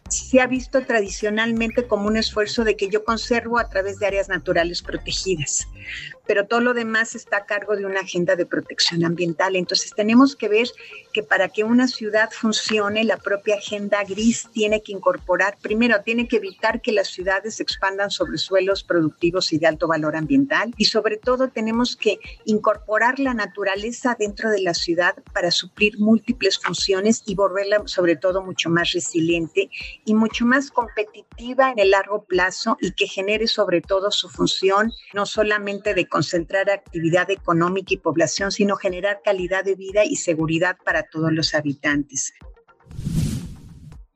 se 0.09 0.39
ha 0.39 0.47
visto 0.47 0.81
tradicionalmente 0.81 1.88
como 1.88 2.07
un 2.07 2.17
esfuerzo 2.17 2.63
de 2.63 2.75
que 2.75 2.89
yo 2.89 3.03
conservo 3.03 3.57
a 3.57 3.69
través 3.69 4.00
de 4.00 4.05
áreas 4.05 4.29
naturales 4.29 4.81
protegidas 4.81 5.67
pero 6.27 6.46
todo 6.48 6.62
lo 6.62 6.74
demás 6.74 7.15
está 7.15 7.38
a 7.38 7.46
cargo 7.46 7.75
de 7.75 7.86
una 7.86 8.01
agenda 8.01 8.36
de 8.36 8.46
protección 8.46 9.05
ambiental. 9.05 9.55
Entonces 9.55 9.94
tenemos 9.96 10.36
que 10.36 10.50
ver 10.50 10.67
que 11.13 11.24
para 11.24 11.50
que 11.50 11.63
una 11.63 11.88
ciudad 11.88 12.29
funcione, 12.32 13.03
la 13.03 13.17
propia 13.17 13.55
agenda 13.55 14.03
gris 14.03 14.50
tiene 14.53 14.82
que 14.82 14.91
incorporar, 14.91 15.58
primero, 15.62 16.01
tiene 16.03 16.27
que 16.27 16.38
evitar 16.38 16.82
que 16.82 16.91
las 16.91 17.08
ciudades 17.08 17.60
expandan 17.60 18.12
sobre 18.12 18.38
suelos 18.38 18.84
productivos 18.84 19.53
y 19.53 19.58
de 19.58 19.67
alto 19.67 19.88
valor 19.88 20.15
ambiental 20.15 20.74
y 20.77 20.86
sobre 20.86 21.17
todo 21.17 21.50
tenemos 21.50 21.96
que 21.96 22.20
incorporar 22.46 23.20
la 23.20 23.34
naturaleza 23.34 24.15
dentro 24.17 24.50
de 24.50 24.62
la 24.62 24.74
ciudad 24.74 25.15
para 25.34 25.51
suplir 25.51 26.00
múltiples 26.00 26.60
funciones 26.60 27.24
y 27.25 27.36
volverla 27.36 27.84
sobre 27.86 28.15
todo 28.15 28.44
mucho 28.44 28.70
más 28.70 28.91
resiliente 28.91 29.70
y 30.05 30.13
mucho 30.13 30.46
más 30.46 30.72
competitiva 30.72 31.72
en 31.72 31.79
el 31.79 31.91
largo 31.91 32.24
plazo 32.24 32.77
y 32.82 32.91
que 32.91 33.08
genere 33.08 33.48
sobre 33.48 33.82
todo 33.82 34.12
su 34.12 34.29
función 34.29 34.91
no 35.13 35.25
solamente 35.25 35.94
de 35.94 36.08
concentrar 36.15 36.69
actividad 36.69 37.29
económica 37.29 37.93
y 37.93 37.98
población, 37.98 38.50
sino 38.50 38.77
generar 38.77 39.19
calidad 39.22 39.65
de 39.65 39.75
vida 39.75 40.05
y 40.05 40.15
seguridad 40.15 40.77
para 40.86 41.03
todos 41.03 41.34
los 41.34 41.53
habitantes. 41.53 42.34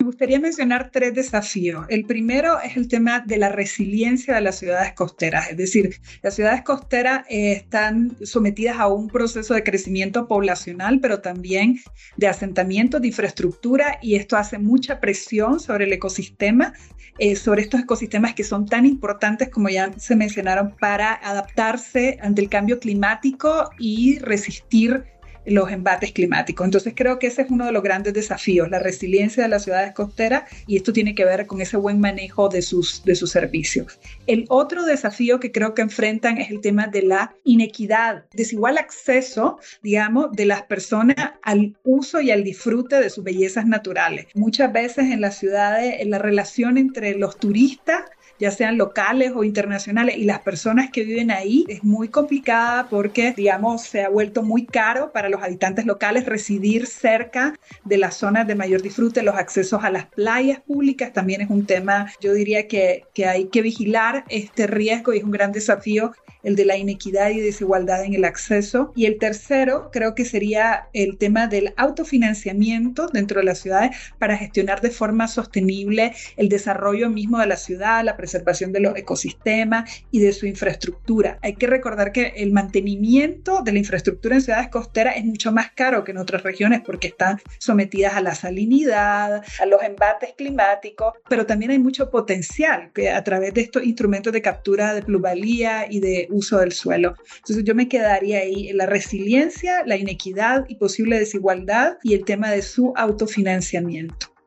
Me 0.01 0.05
gustaría 0.05 0.39
mencionar 0.39 0.91
tres 0.93 1.13
desafíos. 1.13 1.85
El 1.89 2.05
primero 2.05 2.57
es 2.61 2.77
el 2.77 2.87
tema 2.87 3.19
de 3.19 3.35
la 3.35 3.49
resiliencia 3.49 4.33
de 4.33 4.39
las 4.39 4.57
ciudades 4.57 4.93
costeras, 4.93 5.51
es 5.51 5.57
decir, 5.57 5.99
las 6.21 6.35
ciudades 6.35 6.61
costeras 6.61 7.25
eh, 7.29 7.51
están 7.51 8.15
sometidas 8.23 8.77
a 8.79 8.87
un 8.87 9.09
proceso 9.09 9.53
de 9.53 9.63
crecimiento 9.65 10.25
poblacional, 10.25 11.01
pero 11.01 11.19
también 11.19 11.81
de 12.15 12.27
asentamiento, 12.27 13.01
de 13.01 13.09
infraestructura, 13.09 13.99
y 14.01 14.15
esto 14.15 14.37
hace 14.37 14.57
mucha 14.57 15.01
presión 15.01 15.59
sobre 15.59 15.83
el 15.83 15.91
ecosistema, 15.91 16.71
eh, 17.17 17.35
sobre 17.35 17.63
estos 17.63 17.81
ecosistemas 17.81 18.33
que 18.33 18.45
son 18.45 18.65
tan 18.65 18.85
importantes 18.85 19.49
como 19.49 19.67
ya 19.67 19.91
se 19.97 20.15
mencionaron 20.15 20.77
para 20.79 21.13
adaptarse 21.13 22.17
ante 22.21 22.41
el 22.41 22.47
cambio 22.47 22.79
climático 22.79 23.69
y 23.77 24.19
resistir 24.19 25.03
los 25.45 25.71
embates 25.71 26.11
climáticos. 26.11 26.65
Entonces 26.65 26.93
creo 26.95 27.19
que 27.19 27.27
ese 27.27 27.43
es 27.43 27.49
uno 27.49 27.65
de 27.65 27.71
los 27.71 27.83
grandes 27.83 28.13
desafíos, 28.13 28.69
la 28.69 28.79
resiliencia 28.79 29.43
de 29.43 29.49
las 29.49 29.63
ciudades 29.63 29.93
costeras 29.93 30.43
y 30.67 30.77
esto 30.77 30.93
tiene 30.93 31.15
que 31.15 31.25
ver 31.25 31.47
con 31.47 31.61
ese 31.61 31.77
buen 31.77 31.99
manejo 31.99 32.49
de 32.49 32.61
sus, 32.61 33.03
de 33.03 33.15
sus 33.15 33.31
servicios. 33.31 33.99
El 34.27 34.45
otro 34.49 34.83
desafío 34.83 35.39
que 35.39 35.51
creo 35.51 35.73
que 35.73 35.81
enfrentan 35.81 36.37
es 36.37 36.51
el 36.51 36.61
tema 36.61 36.87
de 36.87 37.03
la 37.03 37.35
inequidad, 37.43 38.25
desigual 38.31 38.77
acceso, 38.77 39.59
digamos, 39.81 40.31
de 40.31 40.45
las 40.45 40.63
personas 40.63 41.33
al 41.41 41.75
uso 41.83 42.21
y 42.21 42.31
al 42.31 42.43
disfrute 42.43 42.99
de 42.99 43.09
sus 43.09 43.23
bellezas 43.23 43.65
naturales. 43.65 44.27
Muchas 44.35 44.71
veces 44.71 45.05
en 45.05 45.21
las 45.21 45.37
ciudades 45.37 46.05
la 46.05 46.19
relación 46.19 46.77
entre 46.77 47.15
los 47.15 47.37
turistas 47.37 48.03
ya 48.39 48.51
sean 48.51 48.77
locales 48.77 49.33
o 49.35 49.43
internacionales, 49.43 50.17
y 50.17 50.23
las 50.23 50.39
personas 50.39 50.89
que 50.91 51.03
viven 51.03 51.31
ahí 51.31 51.65
es 51.67 51.83
muy 51.83 52.07
complicada 52.07 52.87
porque, 52.89 53.33
digamos, 53.35 53.83
se 53.83 54.03
ha 54.03 54.09
vuelto 54.09 54.43
muy 54.43 54.65
caro 54.65 55.11
para 55.11 55.29
los 55.29 55.43
habitantes 55.43 55.85
locales 55.85 56.25
residir 56.25 56.87
cerca 56.87 57.55
de 57.83 57.97
las 57.97 58.15
zonas 58.15 58.47
de 58.47 58.55
mayor 58.55 58.81
disfrute, 58.81 59.23
los 59.23 59.35
accesos 59.35 59.83
a 59.83 59.89
las 59.89 60.05
playas 60.07 60.59
públicas 60.61 61.13
también 61.13 61.41
es 61.41 61.49
un 61.49 61.65
tema, 61.65 62.11
yo 62.21 62.33
diría 62.33 62.67
que, 62.67 63.05
que 63.13 63.25
hay 63.25 63.45
que 63.45 63.61
vigilar 63.61 64.23
este 64.29 64.67
riesgo 64.67 65.13
y 65.13 65.17
es 65.17 65.23
un 65.23 65.31
gran 65.31 65.51
desafío 65.51 66.11
el 66.43 66.55
de 66.55 66.65
la 66.65 66.77
inequidad 66.77 67.29
y 67.31 67.39
desigualdad 67.39 68.03
en 68.03 68.13
el 68.13 68.25
acceso. 68.25 68.93
Y 68.95 69.05
el 69.05 69.17
tercero 69.17 69.89
creo 69.91 70.15
que 70.15 70.25
sería 70.25 70.87
el 70.93 71.17
tema 71.17 71.47
del 71.47 71.73
autofinanciamiento 71.77 73.07
dentro 73.07 73.39
de 73.39 73.45
las 73.45 73.59
ciudades 73.59 73.95
para 74.17 74.37
gestionar 74.37 74.81
de 74.81 74.91
forma 74.91 75.27
sostenible 75.27 76.13
el 76.37 76.49
desarrollo 76.49 77.09
mismo 77.09 77.39
de 77.39 77.47
la 77.47 77.57
ciudad, 77.57 78.03
la 78.03 78.17
preservación 78.29 78.71
de 78.71 78.79
los 78.79 78.95
ecosistemas 78.95 80.03
y 80.11 80.19
de 80.19 80.31
su 80.33 80.45
infraestructura. 80.45 81.39
Hay 81.41 81.55
que 81.55 81.67
recordar 81.67 82.11
que 82.11 82.33
el 82.37 82.51
mantenimiento 82.51 83.61
de 83.63 83.71
la 83.71 83.79
infraestructura 83.79 84.35
en 84.35 84.41
ciudades 84.41 84.69
costeras 84.69 85.17
es 85.17 85.25
mucho 85.25 85.51
más 85.51 85.71
caro 85.71 86.03
que 86.03 86.11
en 86.11 86.17
otras 86.17 86.43
regiones 86.43 86.81
porque 86.85 87.07
están 87.07 87.39
sometidas 87.57 88.13
a 88.13 88.21
la 88.21 88.35
salinidad, 88.35 89.43
a 89.59 89.65
los 89.65 89.81
embates 89.81 90.33
climáticos, 90.37 91.13
pero 91.27 91.45
también 91.45 91.71
hay 91.71 91.79
mucho 91.79 92.09
potencial 92.11 92.91
que 92.93 93.09
a 93.09 93.23
través 93.23 93.53
de 93.53 93.61
estos 93.61 93.83
instrumentos 93.83 94.31
de 94.31 94.41
captura 94.41 94.93
de 94.93 95.01
plusvalía 95.01 95.87
y 95.89 95.99
de 95.99 96.27
uso 96.29 96.59
del 96.59 96.71
suelo. 96.71 97.15
Entonces 97.37 97.63
yo 97.63 97.73
me 97.73 97.87
quedaría 97.87 98.39
ahí 98.39 98.69
en 98.69 98.77
la 98.77 98.85
resiliencia, 98.85 99.83
la 99.85 99.97
inequidad 99.97 100.65
y 100.67 100.75
posible 100.75 101.17
desigualdad 101.17 101.97
y 102.03 102.13
el 102.13 102.25
tema 102.25 102.51
de 102.51 102.61
su 102.61 102.93
autofinanciamiento. 102.95 104.38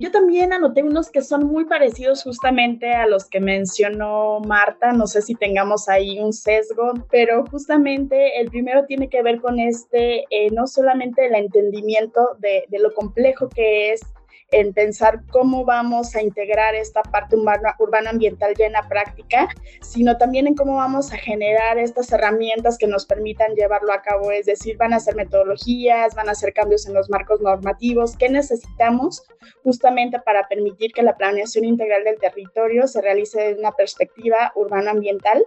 Yo 0.00 0.12
también 0.12 0.52
anoté 0.52 0.84
unos 0.84 1.10
que 1.10 1.22
son 1.22 1.46
muy 1.46 1.64
parecidos 1.64 2.22
justamente 2.22 2.92
a 2.92 3.06
los 3.06 3.24
que 3.24 3.40
mencionó 3.40 4.38
Marta. 4.40 4.92
No 4.92 5.08
sé 5.08 5.22
si 5.22 5.34
tengamos 5.34 5.88
ahí 5.88 6.20
un 6.20 6.32
sesgo, 6.32 6.92
pero 7.10 7.44
justamente 7.46 8.40
el 8.40 8.48
primero 8.48 8.86
tiene 8.86 9.08
que 9.08 9.22
ver 9.22 9.40
con 9.40 9.58
este, 9.58 10.24
eh, 10.30 10.50
no 10.52 10.68
solamente 10.68 11.26
el 11.26 11.34
entendimiento 11.34 12.36
de, 12.38 12.64
de 12.68 12.78
lo 12.78 12.94
complejo 12.94 13.48
que 13.48 13.92
es 13.92 14.02
en 14.50 14.72
pensar 14.72 15.20
cómo 15.30 15.64
vamos 15.64 16.16
a 16.16 16.22
integrar 16.22 16.74
esta 16.74 17.02
parte 17.02 17.36
urbana, 17.36 17.76
urbana 17.78 18.10
ambiental 18.10 18.54
ya 18.56 18.66
en 18.66 18.72
la 18.72 18.88
práctica, 18.88 19.48
sino 19.82 20.16
también 20.16 20.46
en 20.46 20.54
cómo 20.54 20.76
vamos 20.76 21.12
a 21.12 21.18
generar 21.18 21.78
estas 21.78 22.10
herramientas 22.12 22.78
que 22.78 22.86
nos 22.86 23.04
permitan 23.04 23.54
llevarlo 23.54 23.92
a 23.92 24.00
cabo. 24.00 24.30
Es 24.30 24.46
decir, 24.46 24.78
van 24.78 24.94
a 24.94 25.00
ser 25.00 25.16
metodologías, 25.16 26.14
van 26.14 26.30
a 26.30 26.34
ser 26.34 26.54
cambios 26.54 26.86
en 26.86 26.94
los 26.94 27.10
marcos 27.10 27.42
normativos. 27.42 28.16
¿Qué 28.16 28.30
necesitamos 28.30 29.22
justamente 29.64 30.18
para 30.20 30.48
permitir 30.48 30.92
que 30.92 31.02
la 31.02 31.16
planeación 31.16 31.66
integral 31.66 32.04
del 32.04 32.18
territorio 32.18 32.88
se 32.88 33.02
realice 33.02 33.40
desde 33.40 33.60
una 33.60 33.72
perspectiva 33.72 34.52
urbano-ambiental? 34.54 35.44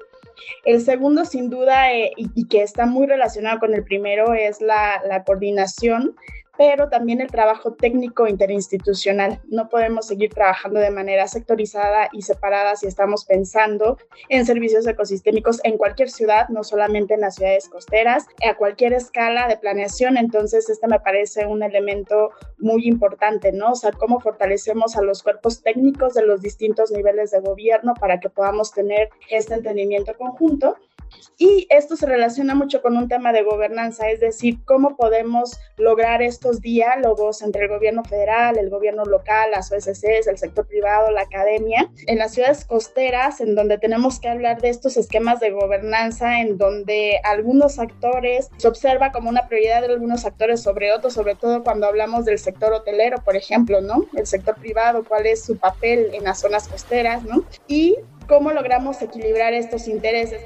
El 0.63 0.81
segundo, 0.81 1.25
sin 1.25 1.49
duda, 1.49 1.91
eh, 1.91 2.11
y, 2.15 2.47
que 2.47 2.61
está 2.61 2.85
muy 2.85 3.07
relacionado 3.07 3.59
con 3.59 3.73
el 3.73 3.83
primero, 3.83 4.33
es 4.33 4.61
la 4.61 5.23
coordinación 5.25 6.15
pero 6.61 6.89
también 6.89 7.21
el 7.21 7.31
trabajo 7.31 7.73
técnico 7.73 8.27
interinstitucional. 8.27 9.41
No 9.49 9.67
podemos 9.67 10.05
seguir 10.05 10.31
trabajando 10.31 10.79
de 10.79 10.91
manera 10.91 11.27
sectorizada 11.27 12.07
y 12.11 12.21
separada 12.21 12.75
si 12.75 12.85
estamos 12.85 13.25
pensando 13.25 13.97
en 14.29 14.45
servicios 14.45 14.85
ecosistémicos 14.85 15.59
en 15.63 15.79
cualquier 15.79 16.11
ciudad, 16.11 16.49
no 16.49 16.63
solamente 16.63 17.15
en 17.15 17.21
las 17.21 17.33
ciudades 17.33 17.67
costeras, 17.67 18.27
a 18.47 18.57
cualquier 18.57 18.93
escala 18.93 19.47
de 19.47 19.57
planeación. 19.57 20.17
Entonces, 20.17 20.69
este 20.69 20.87
me 20.87 20.99
parece 20.99 21.47
un 21.47 21.63
elemento 21.63 22.29
muy 22.59 22.87
importante, 22.87 23.51
¿no? 23.51 23.71
O 23.71 23.75
sea, 23.75 23.91
cómo 23.91 24.19
fortalecemos 24.19 24.95
a 24.95 25.01
los 25.01 25.23
cuerpos 25.23 25.63
técnicos 25.63 26.13
de 26.13 26.27
los 26.27 26.43
distintos 26.43 26.91
niveles 26.91 27.31
de 27.31 27.39
gobierno 27.39 27.95
para 27.95 28.19
que 28.19 28.29
podamos 28.29 28.71
tener 28.71 29.09
este 29.31 29.55
entendimiento 29.55 30.15
conjunto 30.15 30.75
y 31.37 31.67
esto 31.69 31.95
se 31.95 32.05
relaciona 32.05 32.55
mucho 32.55 32.81
con 32.81 32.97
un 32.97 33.07
tema 33.07 33.33
de 33.33 33.43
gobernanza, 33.43 34.09
es 34.09 34.19
decir, 34.19 34.59
cómo 34.65 34.95
podemos 34.95 35.59
lograr 35.77 36.21
estos 36.51 36.61
diálogos 36.61 37.41
entre 37.41 37.63
el 37.63 37.69
gobierno 37.69 38.03
federal, 38.03 38.57
el 38.57 38.69
gobierno 38.69 39.05
local, 39.05 39.51
las 39.51 39.71
OSCs, 39.71 40.27
el 40.27 40.37
sector 40.37 40.67
privado, 40.67 41.09
la 41.11 41.21
academia, 41.21 41.89
en 42.07 42.17
las 42.17 42.33
ciudades 42.33 42.65
costeras, 42.65 43.39
en 43.39 43.55
donde 43.55 43.77
tenemos 43.77 44.19
que 44.19 44.27
hablar 44.27 44.61
de 44.61 44.69
estos 44.69 44.97
esquemas 44.97 45.39
de 45.39 45.51
gobernanza, 45.51 46.41
en 46.41 46.57
donde 46.57 47.21
algunos 47.23 47.79
actores 47.79 48.49
se 48.57 48.67
observa 48.67 49.11
como 49.11 49.29
una 49.29 49.47
prioridad 49.47 49.81
de 49.81 49.93
algunos 49.93 50.25
actores 50.25 50.61
sobre 50.61 50.91
otros, 50.91 51.13
sobre 51.13 51.35
todo 51.35 51.63
cuando 51.63 51.87
hablamos 51.87 52.25
del 52.25 52.39
sector 52.39 52.73
hotelero, 52.73 53.19
por 53.23 53.35
ejemplo, 53.35 53.81
¿no? 53.81 54.05
El 54.15 54.27
sector 54.27 54.55
privado, 54.55 55.03
cuál 55.07 55.25
es 55.25 55.43
su 55.43 55.57
papel 55.57 56.09
en 56.13 56.25
las 56.25 56.39
zonas 56.39 56.67
costeras, 56.67 57.23
¿no? 57.23 57.45
Y 57.67 57.97
cómo 58.27 58.51
logramos 58.51 59.01
equilibrar 59.01 59.53
estos 59.53 59.87
intereses. 59.87 60.41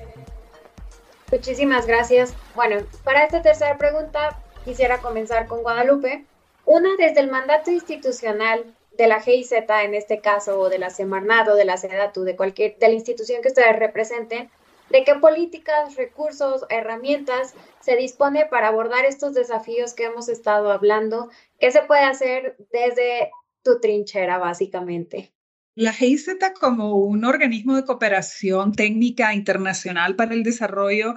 Muchísimas 1.32 1.88
gracias. 1.88 2.34
Bueno, 2.56 2.78
para 3.04 3.24
esta 3.24 3.42
tercera 3.42 3.78
pregunta 3.78 4.40
quisiera 4.66 5.00
comenzar 5.00 5.48
con 5.48 5.62
Guadalupe. 5.62 6.26
Una, 6.66 6.90
desde 6.98 7.22
el 7.22 7.30
mandato 7.30 7.72
institucional 7.72 8.66
de 8.98 9.08
la 9.08 9.22
GIZ 9.22 9.52
en 9.84 9.94
este 9.94 10.20
caso, 10.20 10.60
o 10.60 10.70
de 10.70 10.80
la 10.80 10.90
Semarnat 10.90 11.48
o 11.48 11.56
de 11.56 11.66
la 11.66 11.78
SEDATU, 11.78 12.24
de 12.24 12.36
cualquier, 12.36 12.78
de 12.80 12.88
la 12.88 12.94
institución 12.96 13.42
que 13.42 13.50
ustedes 13.50 13.78
representen, 13.78 14.50
¿de 14.90 15.04
qué 15.04 15.16
políticas, 15.16 15.96
recursos, 15.96 16.66
herramientas 16.70 17.54
se 17.82 17.96
dispone 17.96 18.48
para 18.48 18.70
abordar 18.70 19.06
estos 19.06 19.34
desafíos 19.34 19.94
que 19.94 20.06
hemos 20.06 20.28
estado 20.28 20.72
hablando? 20.72 21.30
¿Qué 21.60 21.72
se 21.72 21.84
puede 21.84 22.04
hacer 22.04 22.58
desde 22.72 23.32
tu 23.64 23.80
trinchera, 23.80 24.38
básicamente? 24.40 25.32
La 25.76 25.92
GIZ 25.92 26.30
como 26.60 26.96
un 26.96 27.26
organismo 27.26 27.76
de 27.76 27.84
cooperación 27.84 28.72
técnica 28.74 29.34
internacional 29.34 30.16
para 30.16 30.34
el 30.34 30.44
desarrollo, 30.44 31.16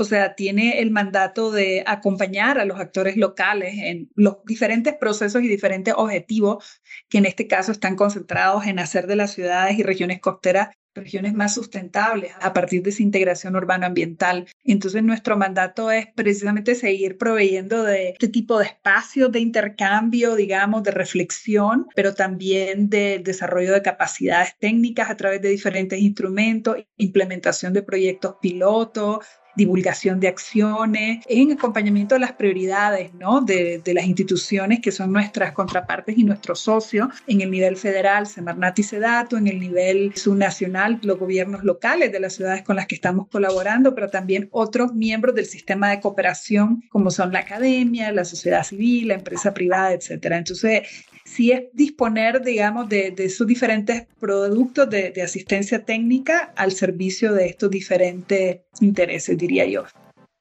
o 0.00 0.04
sea, 0.04 0.34
tiene 0.34 0.80
el 0.80 0.90
mandato 0.90 1.50
de 1.50 1.84
acompañar 1.86 2.58
a 2.58 2.64
los 2.64 2.80
actores 2.80 3.16
locales 3.16 3.74
en 3.76 4.10
los 4.14 4.38
diferentes 4.46 4.94
procesos 4.94 5.42
y 5.42 5.48
diferentes 5.48 5.94
objetivos 5.96 6.80
que 7.08 7.18
en 7.18 7.26
este 7.26 7.46
caso 7.46 7.70
están 7.72 7.96
concentrados 7.96 8.66
en 8.66 8.78
hacer 8.78 9.06
de 9.06 9.16
las 9.16 9.32
ciudades 9.32 9.78
y 9.78 9.82
regiones 9.82 10.20
costeras 10.20 10.70
regiones 10.94 11.34
más 11.34 11.54
sustentables 11.54 12.32
a 12.40 12.52
partir 12.52 12.82
de 12.82 12.90
esa 12.90 13.02
integración 13.02 13.56
urbano-ambiental. 13.56 14.48
Entonces, 14.64 15.02
nuestro 15.02 15.36
mandato 15.36 15.90
es 15.90 16.06
precisamente 16.14 16.74
seguir 16.74 17.16
proveyendo 17.16 17.84
de 17.84 18.10
este 18.10 18.28
tipo 18.28 18.58
de 18.58 18.66
espacios 18.66 19.30
de 19.30 19.40
intercambio, 19.40 20.34
digamos, 20.34 20.82
de 20.82 20.90
reflexión, 20.90 21.86
pero 21.94 22.14
también 22.14 22.90
de 22.90 23.20
desarrollo 23.22 23.72
de 23.72 23.82
capacidades 23.82 24.56
técnicas 24.58 25.10
a 25.10 25.16
través 25.16 25.40
de 25.40 25.48
diferentes 25.48 26.00
instrumentos, 26.00 26.76
implementación 26.96 27.72
de 27.72 27.82
proyectos 27.82 28.36
pilotos, 28.40 29.24
divulgación 29.56 30.20
de 30.20 30.28
acciones, 30.28 31.24
en 31.28 31.52
acompañamiento 31.52 32.14
de 32.14 32.20
las 32.20 32.32
prioridades 32.32 33.12
¿no? 33.14 33.40
de, 33.40 33.82
las 33.86 34.04
instituciones 34.04 34.80
que 34.80 34.92
son 34.92 35.12
nuestras 35.12 35.52
contrapartes 35.52 36.16
y 36.16 36.24
nuestros 36.24 36.60
socios 36.60 37.08
en 37.26 37.40
el 37.40 37.50
nivel 37.50 37.76
federal, 37.76 38.26
Semarnat 38.26 38.78
y 38.78 38.82
Sedato, 38.82 39.36
en 39.36 39.48
el 39.48 39.58
nivel 39.58 40.12
subnacional, 40.14 41.00
los 41.02 41.18
gobiernos 41.18 41.64
locales 41.64 42.12
de 42.12 42.20
las 42.20 42.34
ciudades 42.34 42.62
con 42.62 42.76
las 42.76 42.86
que 42.86 42.94
estamos 42.94 43.28
colaborando, 43.28 43.94
pero 43.94 44.08
también 44.08 44.48
otros 44.52 44.94
miembros 44.94 45.34
del 45.34 45.46
sistema 45.46 45.90
de 45.90 46.00
cooperación 46.00 46.82
como 46.88 47.10
son 47.10 47.32
la 47.32 47.40
academia, 47.40 48.12
la 48.12 48.24
sociedad 48.24 48.64
civil, 48.64 49.08
la 49.08 49.14
empresa 49.14 49.52
privada, 49.52 49.92
etcétera. 49.92 50.38
Entonces, 50.38 50.82
sí 51.30 51.52
es 51.52 51.64
disponer, 51.72 52.42
digamos, 52.42 52.88
de, 52.88 53.12
de 53.12 53.26
esos 53.26 53.46
diferentes 53.46 54.06
productos 54.18 54.90
de, 54.90 55.10
de, 55.10 55.22
asistencia 55.22 55.84
técnica 55.84 56.52
al 56.56 56.72
servicio 56.72 57.32
de 57.32 57.46
estos 57.46 57.70
diferentes 57.70 58.62
intereses, 58.80 59.38
diría 59.38 59.64
yo. 59.66 59.84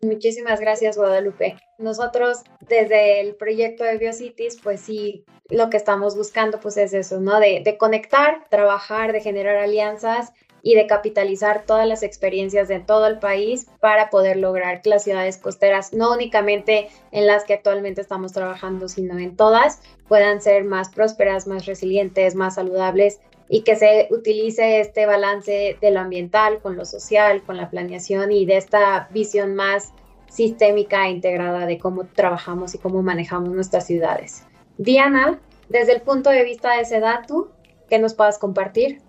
Muchísimas 0.01 0.59
gracias, 0.59 0.97
Guadalupe. 0.97 1.57
Nosotros 1.77 2.39
desde 2.67 3.21
el 3.21 3.35
proyecto 3.35 3.83
de 3.83 3.97
BioCities, 3.97 4.57
pues 4.63 4.81
sí, 4.81 5.25
lo 5.49 5.69
que 5.69 5.77
estamos 5.77 6.15
buscando 6.15 6.59
pues 6.59 6.77
es 6.77 6.93
eso, 6.93 7.19
¿no? 7.19 7.39
De, 7.39 7.61
de 7.63 7.77
conectar, 7.77 8.45
trabajar, 8.49 9.11
de 9.11 9.21
generar 9.21 9.57
alianzas 9.57 10.31
y 10.61 10.75
de 10.75 10.87
capitalizar 10.87 11.63
todas 11.65 11.87
las 11.87 12.03
experiencias 12.03 12.67
de 12.67 12.79
todo 12.79 13.07
el 13.07 13.19
país 13.19 13.67
para 13.79 14.09
poder 14.09 14.37
lograr 14.37 14.81
que 14.81 14.89
las 14.89 15.03
ciudades 15.03 15.37
costeras, 15.37 15.93
no 15.93 16.13
únicamente 16.13 16.89
en 17.11 17.27
las 17.27 17.43
que 17.43 17.53
actualmente 17.53 18.01
estamos 18.01 18.31
trabajando, 18.31 18.87
sino 18.87 19.17
en 19.17 19.35
todas, 19.35 19.81
puedan 20.07 20.41
ser 20.41 20.63
más 20.63 20.89
prósperas, 20.89 21.47
más 21.47 21.65
resilientes, 21.65 22.35
más 22.35 22.55
saludables 22.55 23.19
y 23.49 23.61
que 23.63 23.75
se 23.75 24.07
utilice 24.11 24.79
este 24.79 25.05
balance 25.05 25.77
de 25.81 25.91
lo 25.91 25.99
ambiental 25.99 26.59
con 26.59 26.77
lo 26.77 26.85
social, 26.85 27.41
con 27.43 27.57
la 27.57 27.69
planeación 27.69 28.31
y 28.31 28.45
de 28.45 28.57
esta 28.57 29.09
visión 29.11 29.55
más 29.55 29.91
sistémica 30.29 31.07
e 31.07 31.11
integrada 31.11 31.65
de 31.65 31.79
cómo 31.79 32.05
trabajamos 32.05 32.75
y 32.75 32.77
cómo 32.77 33.01
manejamos 33.01 33.49
nuestras 33.49 33.87
ciudades. 33.87 34.45
Diana, 34.77 35.39
desde 35.67 35.93
el 35.93 36.01
punto 36.01 36.29
de 36.29 36.43
vista 36.43 36.77
de 36.77 36.85
Sedatu, 36.85 37.49
¿qué 37.89 37.97
nos 37.97 38.13
puedas 38.13 38.37
compartir? 38.37 39.01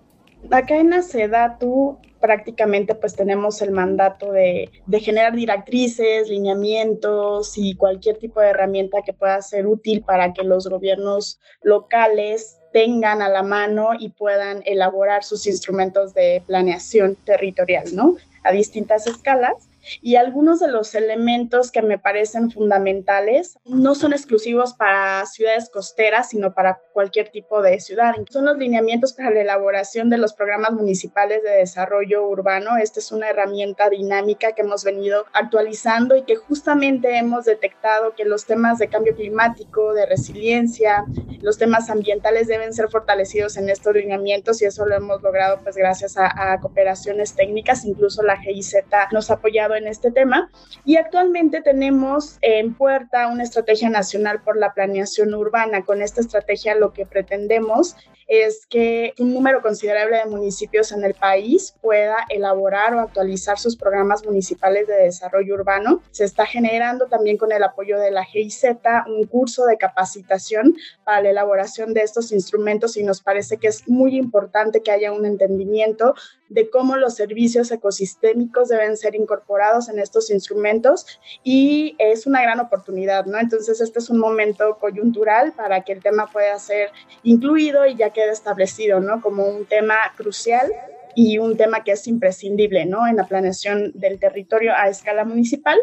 Acá 0.50 0.76
en 0.76 0.90
la 0.90 1.02
SEDATU 1.02 1.98
prácticamente 2.20 2.94
pues 2.94 3.14
tenemos 3.14 3.62
el 3.62 3.70
mandato 3.70 4.32
de, 4.32 4.70
de, 4.86 5.00
generar 5.00 5.34
directrices, 5.34 6.28
lineamientos 6.28 7.56
y 7.56 7.74
cualquier 7.74 8.18
tipo 8.18 8.40
de 8.40 8.48
herramienta 8.48 9.02
que 9.04 9.12
pueda 9.12 9.40
ser 9.42 9.66
útil 9.66 10.02
para 10.02 10.32
que 10.32 10.44
los 10.44 10.68
gobiernos 10.68 11.40
locales 11.62 12.58
tengan 12.72 13.22
a 13.22 13.28
la 13.28 13.42
mano 13.42 13.90
y 13.98 14.10
puedan 14.10 14.62
elaborar 14.64 15.24
sus 15.24 15.46
instrumentos 15.46 16.14
de 16.14 16.42
planeación 16.46 17.16
territorial, 17.16 17.94
¿no? 17.94 18.16
A 18.44 18.52
distintas 18.52 19.06
escalas 19.06 19.69
y 20.00 20.16
algunos 20.16 20.60
de 20.60 20.68
los 20.68 20.94
elementos 20.94 21.70
que 21.70 21.82
me 21.82 21.98
parecen 21.98 22.50
fundamentales 22.50 23.58
no 23.64 23.94
son 23.94 24.12
exclusivos 24.12 24.74
para 24.74 25.24
ciudades 25.26 25.70
costeras, 25.70 26.30
sino 26.30 26.52
para 26.52 26.80
cualquier 26.92 27.28
tipo 27.28 27.62
de 27.62 27.80
ciudad. 27.80 28.14
Son 28.30 28.44
los 28.44 28.58
lineamientos 28.58 29.12
para 29.12 29.30
la 29.30 29.40
elaboración 29.40 30.10
de 30.10 30.18
los 30.18 30.34
programas 30.34 30.72
municipales 30.72 31.42
de 31.42 31.50
desarrollo 31.50 32.26
urbano. 32.26 32.76
Esta 32.76 33.00
es 33.00 33.12
una 33.12 33.30
herramienta 33.30 33.88
dinámica 33.88 34.52
que 34.52 34.62
hemos 34.62 34.84
venido 34.84 35.24
actualizando 35.32 36.16
y 36.16 36.22
que 36.22 36.36
justamente 36.36 37.16
hemos 37.16 37.44
detectado 37.44 38.14
que 38.14 38.24
los 38.24 38.46
temas 38.46 38.78
de 38.78 38.88
cambio 38.88 39.14
climático, 39.14 39.94
de 39.94 40.06
resiliencia, 40.06 41.04
los 41.40 41.58
temas 41.58 41.88
ambientales 41.90 42.48
deben 42.48 42.72
ser 42.72 42.88
fortalecidos 42.88 43.56
en 43.56 43.70
estos 43.70 43.94
lineamientos 43.94 44.60
y 44.60 44.66
eso 44.66 44.84
lo 44.86 44.94
hemos 44.94 45.22
logrado 45.22 45.60
pues 45.62 45.76
gracias 45.76 46.16
a, 46.16 46.52
a 46.52 46.60
cooperaciones 46.60 47.34
técnicas. 47.34 47.84
Incluso 47.84 48.22
la 48.22 48.36
GIZ 48.36 48.74
nos 49.12 49.30
ha 49.30 49.34
apoyado 49.34 49.69
en 49.74 49.86
este 49.86 50.10
tema 50.10 50.50
y 50.84 50.96
actualmente 50.96 51.62
tenemos 51.62 52.38
en 52.42 52.74
puerta 52.74 53.28
una 53.28 53.42
estrategia 53.42 53.90
nacional 53.90 54.42
por 54.42 54.56
la 54.56 54.72
planeación 54.72 55.34
urbana. 55.34 55.84
Con 55.84 56.02
esta 56.02 56.20
estrategia 56.20 56.74
lo 56.74 56.92
que 56.92 57.06
pretendemos 57.06 57.96
es 58.30 58.64
que 58.66 59.12
un 59.18 59.34
número 59.34 59.60
considerable 59.60 60.18
de 60.18 60.26
municipios 60.26 60.92
en 60.92 61.02
el 61.02 61.14
país 61.14 61.74
pueda 61.80 62.14
elaborar 62.28 62.94
o 62.94 63.00
actualizar 63.00 63.58
sus 63.58 63.76
programas 63.76 64.24
municipales 64.24 64.86
de 64.86 64.94
desarrollo 64.94 65.54
urbano. 65.54 66.00
Se 66.12 66.24
está 66.24 66.46
generando 66.46 67.08
también 67.08 67.36
con 67.36 67.50
el 67.50 67.64
apoyo 67.64 67.98
de 67.98 68.12
la 68.12 68.24
GIZ 68.24 68.66
un 69.08 69.26
curso 69.26 69.66
de 69.66 69.78
capacitación 69.78 70.76
para 71.04 71.22
la 71.22 71.30
elaboración 71.30 71.92
de 71.92 72.02
estos 72.02 72.30
instrumentos 72.30 72.96
y 72.96 73.02
nos 73.02 73.20
parece 73.20 73.56
que 73.56 73.66
es 73.66 73.88
muy 73.88 74.16
importante 74.16 74.82
que 74.82 74.92
haya 74.92 75.10
un 75.12 75.26
entendimiento 75.26 76.14
de 76.50 76.68
cómo 76.68 76.96
los 76.96 77.14
servicios 77.14 77.70
ecosistémicos 77.70 78.68
deben 78.68 78.96
ser 78.96 79.14
incorporados 79.14 79.88
en 79.88 79.98
estos 79.98 80.30
instrumentos 80.30 81.06
y 81.42 81.96
es 81.98 82.26
una 82.26 82.42
gran 82.42 82.60
oportunidad, 82.60 83.24
¿no? 83.24 83.38
Entonces, 83.38 83.80
este 83.80 84.00
es 84.00 84.10
un 84.10 84.18
momento 84.18 84.76
coyuntural 84.78 85.52
para 85.52 85.82
que 85.82 85.92
el 85.92 86.02
tema 86.02 86.26
pueda 86.26 86.58
ser 86.58 86.90
incluido 87.22 87.86
y 87.86 87.96
ya 87.96 88.10
quede 88.10 88.32
establecido, 88.32 89.00
¿no? 89.00 89.22
Como 89.22 89.48
un 89.48 89.64
tema 89.64 89.96
crucial 90.16 90.70
y 91.14 91.38
un 91.38 91.56
tema 91.56 91.84
que 91.84 91.92
es 91.92 92.06
imprescindible, 92.06 92.84
¿no? 92.84 93.06
En 93.06 93.16
la 93.16 93.26
planeación 93.26 93.92
del 93.94 94.18
territorio 94.18 94.72
a 94.74 94.88
escala 94.88 95.24
municipal. 95.24 95.78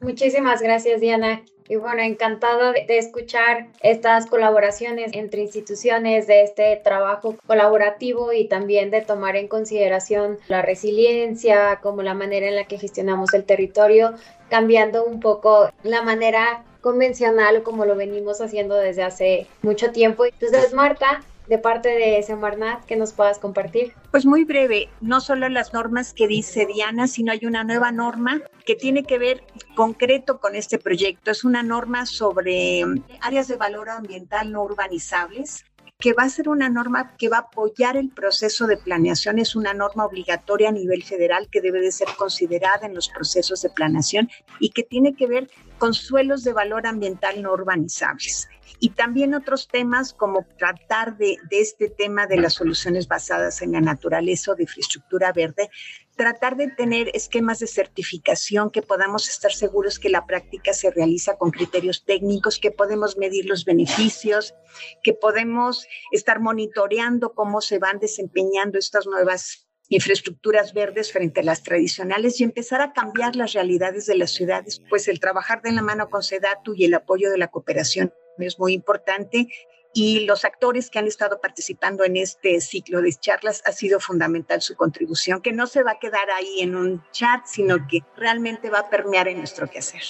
Muchísimas 0.00 0.60
gracias, 0.60 1.00
Diana. 1.00 1.42
Y 1.70 1.76
bueno, 1.76 2.02
encantada 2.02 2.72
de 2.72 2.98
escuchar 2.98 3.68
estas 3.80 4.26
colaboraciones 4.26 5.12
entre 5.14 5.42
instituciones, 5.42 6.26
de 6.26 6.42
este 6.42 6.74
trabajo 6.82 7.36
colaborativo 7.46 8.32
y 8.32 8.48
también 8.48 8.90
de 8.90 9.02
tomar 9.02 9.36
en 9.36 9.46
consideración 9.46 10.40
la 10.48 10.62
resiliencia, 10.62 11.78
como 11.80 12.02
la 12.02 12.14
manera 12.14 12.48
en 12.48 12.56
la 12.56 12.64
que 12.64 12.76
gestionamos 12.76 13.34
el 13.34 13.44
territorio, 13.44 14.14
cambiando 14.48 15.04
un 15.04 15.20
poco 15.20 15.70
la 15.84 16.02
manera 16.02 16.64
convencional 16.80 17.62
como 17.62 17.84
lo 17.84 17.94
venimos 17.94 18.40
haciendo 18.40 18.74
desde 18.74 19.04
hace 19.04 19.46
mucho 19.62 19.92
tiempo. 19.92 20.24
Entonces, 20.24 20.74
Marta, 20.74 21.22
de 21.50 21.58
parte 21.58 21.88
de 21.88 22.22
Semarnat 22.22 22.84
que 22.84 22.94
nos 22.94 23.12
puedas 23.12 23.40
compartir? 23.40 23.92
Pues 24.12 24.24
muy 24.24 24.44
breve, 24.44 24.88
no 25.00 25.20
solo 25.20 25.48
las 25.48 25.72
normas 25.72 26.14
que 26.14 26.28
dice 26.28 26.64
Diana, 26.64 27.08
sino 27.08 27.32
hay 27.32 27.44
una 27.44 27.64
nueva 27.64 27.90
norma 27.90 28.40
que 28.64 28.76
tiene 28.76 29.02
que 29.02 29.18
ver 29.18 29.42
concreto 29.74 30.38
con 30.38 30.54
este 30.54 30.78
proyecto. 30.78 31.32
Es 31.32 31.42
una 31.42 31.64
norma 31.64 32.06
sobre 32.06 32.84
áreas 33.20 33.48
de 33.48 33.56
valor 33.56 33.90
ambiental 33.90 34.52
no 34.52 34.62
urbanizables 34.62 35.64
que 35.98 36.14
va 36.14 36.22
a 36.22 36.30
ser 36.30 36.48
una 36.48 36.70
norma 36.70 37.14
que 37.18 37.28
va 37.28 37.36
a 37.36 37.40
apoyar 37.40 37.96
el 37.96 38.08
proceso 38.08 38.66
de 38.66 38.78
planeación. 38.78 39.38
Es 39.38 39.54
una 39.54 39.74
norma 39.74 40.06
obligatoria 40.06 40.70
a 40.70 40.72
nivel 40.72 41.02
federal 41.02 41.48
que 41.50 41.60
debe 41.60 41.80
de 41.80 41.92
ser 41.92 42.08
considerada 42.16 42.86
en 42.86 42.94
los 42.94 43.10
procesos 43.10 43.60
de 43.60 43.70
planeación 43.70 44.30
y 44.60 44.70
que 44.70 44.82
tiene 44.82 45.14
que 45.14 45.26
ver 45.26 45.50
con 45.78 45.92
suelos 45.92 46.42
de 46.42 46.54
valor 46.54 46.86
ambiental 46.86 47.42
no 47.42 47.52
urbanizables. 47.52 48.48
Y 48.82 48.90
también 48.90 49.34
otros 49.34 49.68
temas 49.68 50.14
como 50.14 50.46
tratar 50.58 51.18
de, 51.18 51.36
este 51.50 51.90
tema 51.90 52.26
de 52.26 52.38
las 52.38 52.54
soluciones 52.54 53.06
basadas 53.06 53.60
en 53.60 53.72
la 53.72 53.82
naturaleza 53.82 54.52
o 54.52 54.54
de 54.54 54.62
infraestructura 54.62 55.32
verde, 55.32 55.68
tratar 56.16 56.56
de 56.56 56.68
tener 56.68 57.10
esquemas 57.12 57.58
de 57.58 57.66
certificación 57.66 58.70
que 58.70 58.80
podamos 58.80 59.28
estar 59.28 59.52
seguros 59.52 59.98
que 59.98 60.08
la 60.08 60.24
práctica 60.24 60.72
se 60.72 60.90
realiza 60.90 61.36
con 61.36 61.50
criterios 61.50 62.06
técnicos, 62.06 62.58
que 62.58 62.70
podemos 62.70 63.18
medir 63.18 63.44
los 63.44 63.66
beneficios, 63.66 64.54
que 65.02 65.12
podemos 65.12 65.86
estar 66.10 66.40
monitoreando 66.40 67.34
cómo 67.34 67.60
se 67.60 67.78
van 67.78 67.98
desempeñando 67.98 68.78
estas 68.78 69.06
nuevas 69.06 69.66
infraestructuras 69.90 70.72
verdes 70.72 71.12
frente 71.12 71.40
a 71.40 71.42
las 71.42 71.62
tradicionales 71.62 72.40
y 72.40 72.44
empezar 72.44 72.80
a 72.80 72.92
cambiar 72.92 73.36
las 73.36 73.52
realidades 73.52 74.06
de 74.06 74.16
las 74.16 74.30
ciudades, 74.30 74.80
pues 74.88 75.06
el 75.08 75.20
trabajar 75.20 75.60
de 75.62 75.72
la 75.72 75.82
mano 75.82 76.08
con 76.08 76.22
SEDATU 76.22 76.74
y 76.74 76.84
el 76.84 76.94
apoyo 76.94 77.30
de 77.30 77.38
la 77.38 77.48
cooperación 77.48 78.12
es 78.46 78.58
muy 78.58 78.72
importante 78.72 79.48
y 79.92 80.20
los 80.20 80.44
actores 80.44 80.88
que 80.90 80.98
han 80.98 81.06
estado 81.06 81.40
participando 81.40 82.04
en 82.04 82.16
este 82.16 82.60
ciclo 82.60 83.02
de 83.02 83.12
charlas 83.12 83.62
ha 83.66 83.72
sido 83.72 83.98
fundamental 83.98 84.62
su 84.62 84.76
contribución, 84.76 85.42
que 85.42 85.52
no 85.52 85.66
se 85.66 85.82
va 85.82 85.92
a 85.92 85.98
quedar 85.98 86.30
ahí 86.30 86.60
en 86.60 86.76
un 86.76 87.04
chat, 87.10 87.44
sino 87.46 87.86
que 87.88 88.04
realmente 88.16 88.70
va 88.70 88.80
a 88.80 88.90
permear 88.90 89.28
en 89.28 89.38
nuestro 89.38 89.68
quehacer. 89.68 90.02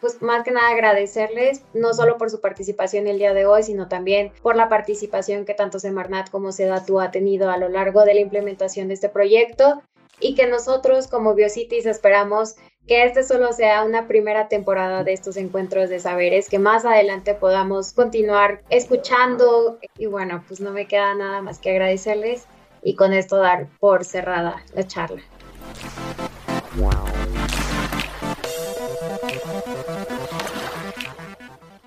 Pues 0.00 0.20
más 0.20 0.44
que 0.44 0.52
nada 0.52 0.68
agradecerles, 0.68 1.62
no 1.72 1.94
solo 1.94 2.18
por 2.18 2.30
su 2.30 2.40
participación 2.40 3.08
el 3.08 3.18
día 3.18 3.32
de 3.34 3.46
hoy, 3.46 3.62
sino 3.62 3.88
también 3.88 4.30
por 4.42 4.54
la 4.54 4.68
participación 4.68 5.46
que 5.46 5.54
tanto 5.54 5.80
Semarnat 5.80 6.30
como 6.30 6.52
Sedatu 6.52 7.00
ha 7.00 7.10
tenido 7.10 7.50
a 7.50 7.56
lo 7.56 7.68
largo 7.68 8.04
de 8.04 8.14
la 8.14 8.20
implementación 8.20 8.88
de 8.88 8.94
este 8.94 9.08
proyecto 9.08 9.82
y 10.20 10.34
que 10.34 10.46
nosotros 10.46 11.06
como 11.06 11.34
Biocities 11.34 11.86
esperamos 11.86 12.56
que 12.86 13.04
este 13.04 13.24
solo 13.24 13.52
sea 13.52 13.84
una 13.84 14.06
primera 14.06 14.48
temporada 14.48 15.02
de 15.02 15.12
estos 15.12 15.36
encuentros 15.36 15.90
de 15.90 15.98
saberes, 15.98 16.48
que 16.48 16.58
más 16.58 16.84
adelante 16.84 17.34
podamos 17.34 17.92
continuar 17.92 18.62
escuchando 18.70 19.78
y 19.98 20.06
bueno, 20.06 20.44
pues 20.46 20.60
no 20.60 20.70
me 20.70 20.86
queda 20.86 21.14
nada 21.14 21.42
más 21.42 21.58
que 21.58 21.70
agradecerles 21.70 22.46
y 22.82 22.94
con 22.94 23.12
esto 23.12 23.38
dar 23.38 23.66
por 23.80 24.04
cerrada 24.04 24.62
la 24.74 24.86
charla. 24.86 25.22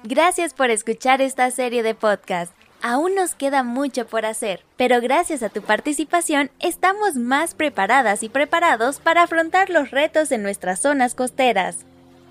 Gracias 0.04 0.54
por 0.54 0.70
escuchar 0.70 1.22
esta 1.22 1.50
serie 1.52 1.84
de 1.84 1.96
podcast. 1.96 2.59
Aún 2.82 3.13
nos 3.13 3.36
queda 3.36 3.63
mucho 3.63 4.08
por 4.08 4.26
hacer, 4.26 4.63
pero 4.78 5.02
gracias 5.02 5.44
a 5.44 5.50
tu 5.50 5.62
participación 5.62 6.50
estamos 6.60 7.15
más 7.15 7.54
preparadas 7.54 8.24
y 8.24 8.30
preparados 8.30 9.00
para 9.00 9.24
afrontar 9.24 9.70
los 9.70 9.92
retos 9.92 10.32
en 10.32 10.44
nuestras 10.44 10.80
zonas 10.82 11.13
costeras. 11.13 11.80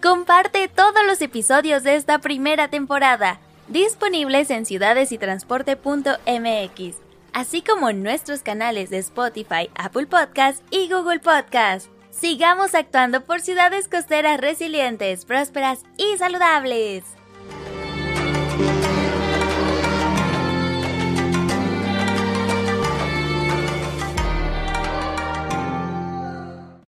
Comparte 0.03 0.69
todos 0.69 1.05
los 1.07 1.21
episodios 1.21 1.83
de 1.83 1.97
esta 1.97 2.21
primera 2.21 2.69
temporada, 2.69 3.41
disponibles 3.69 4.49
en 4.51 4.65
ciudadesytransporte.mx, 4.65 6.97
así 7.35 7.61
como 7.61 7.91
en 7.91 8.03
nuestros 8.03 8.41
canales 8.41 8.89
de 8.89 8.97
Spotify, 8.99 9.69
Apple 9.75 10.07
Podcast 10.07 10.63
y 10.71 10.89
Google 10.89 11.21
Podcast. 11.21 11.89
Sigamos 12.11 12.75
actuando 12.75 13.27
por 13.27 13.43
ciudades 13.43 13.87
costeras 13.87 14.41
resilientes, 14.41 15.27
prósperas 15.27 15.83
y 15.99 16.17
saludables. 16.17 17.18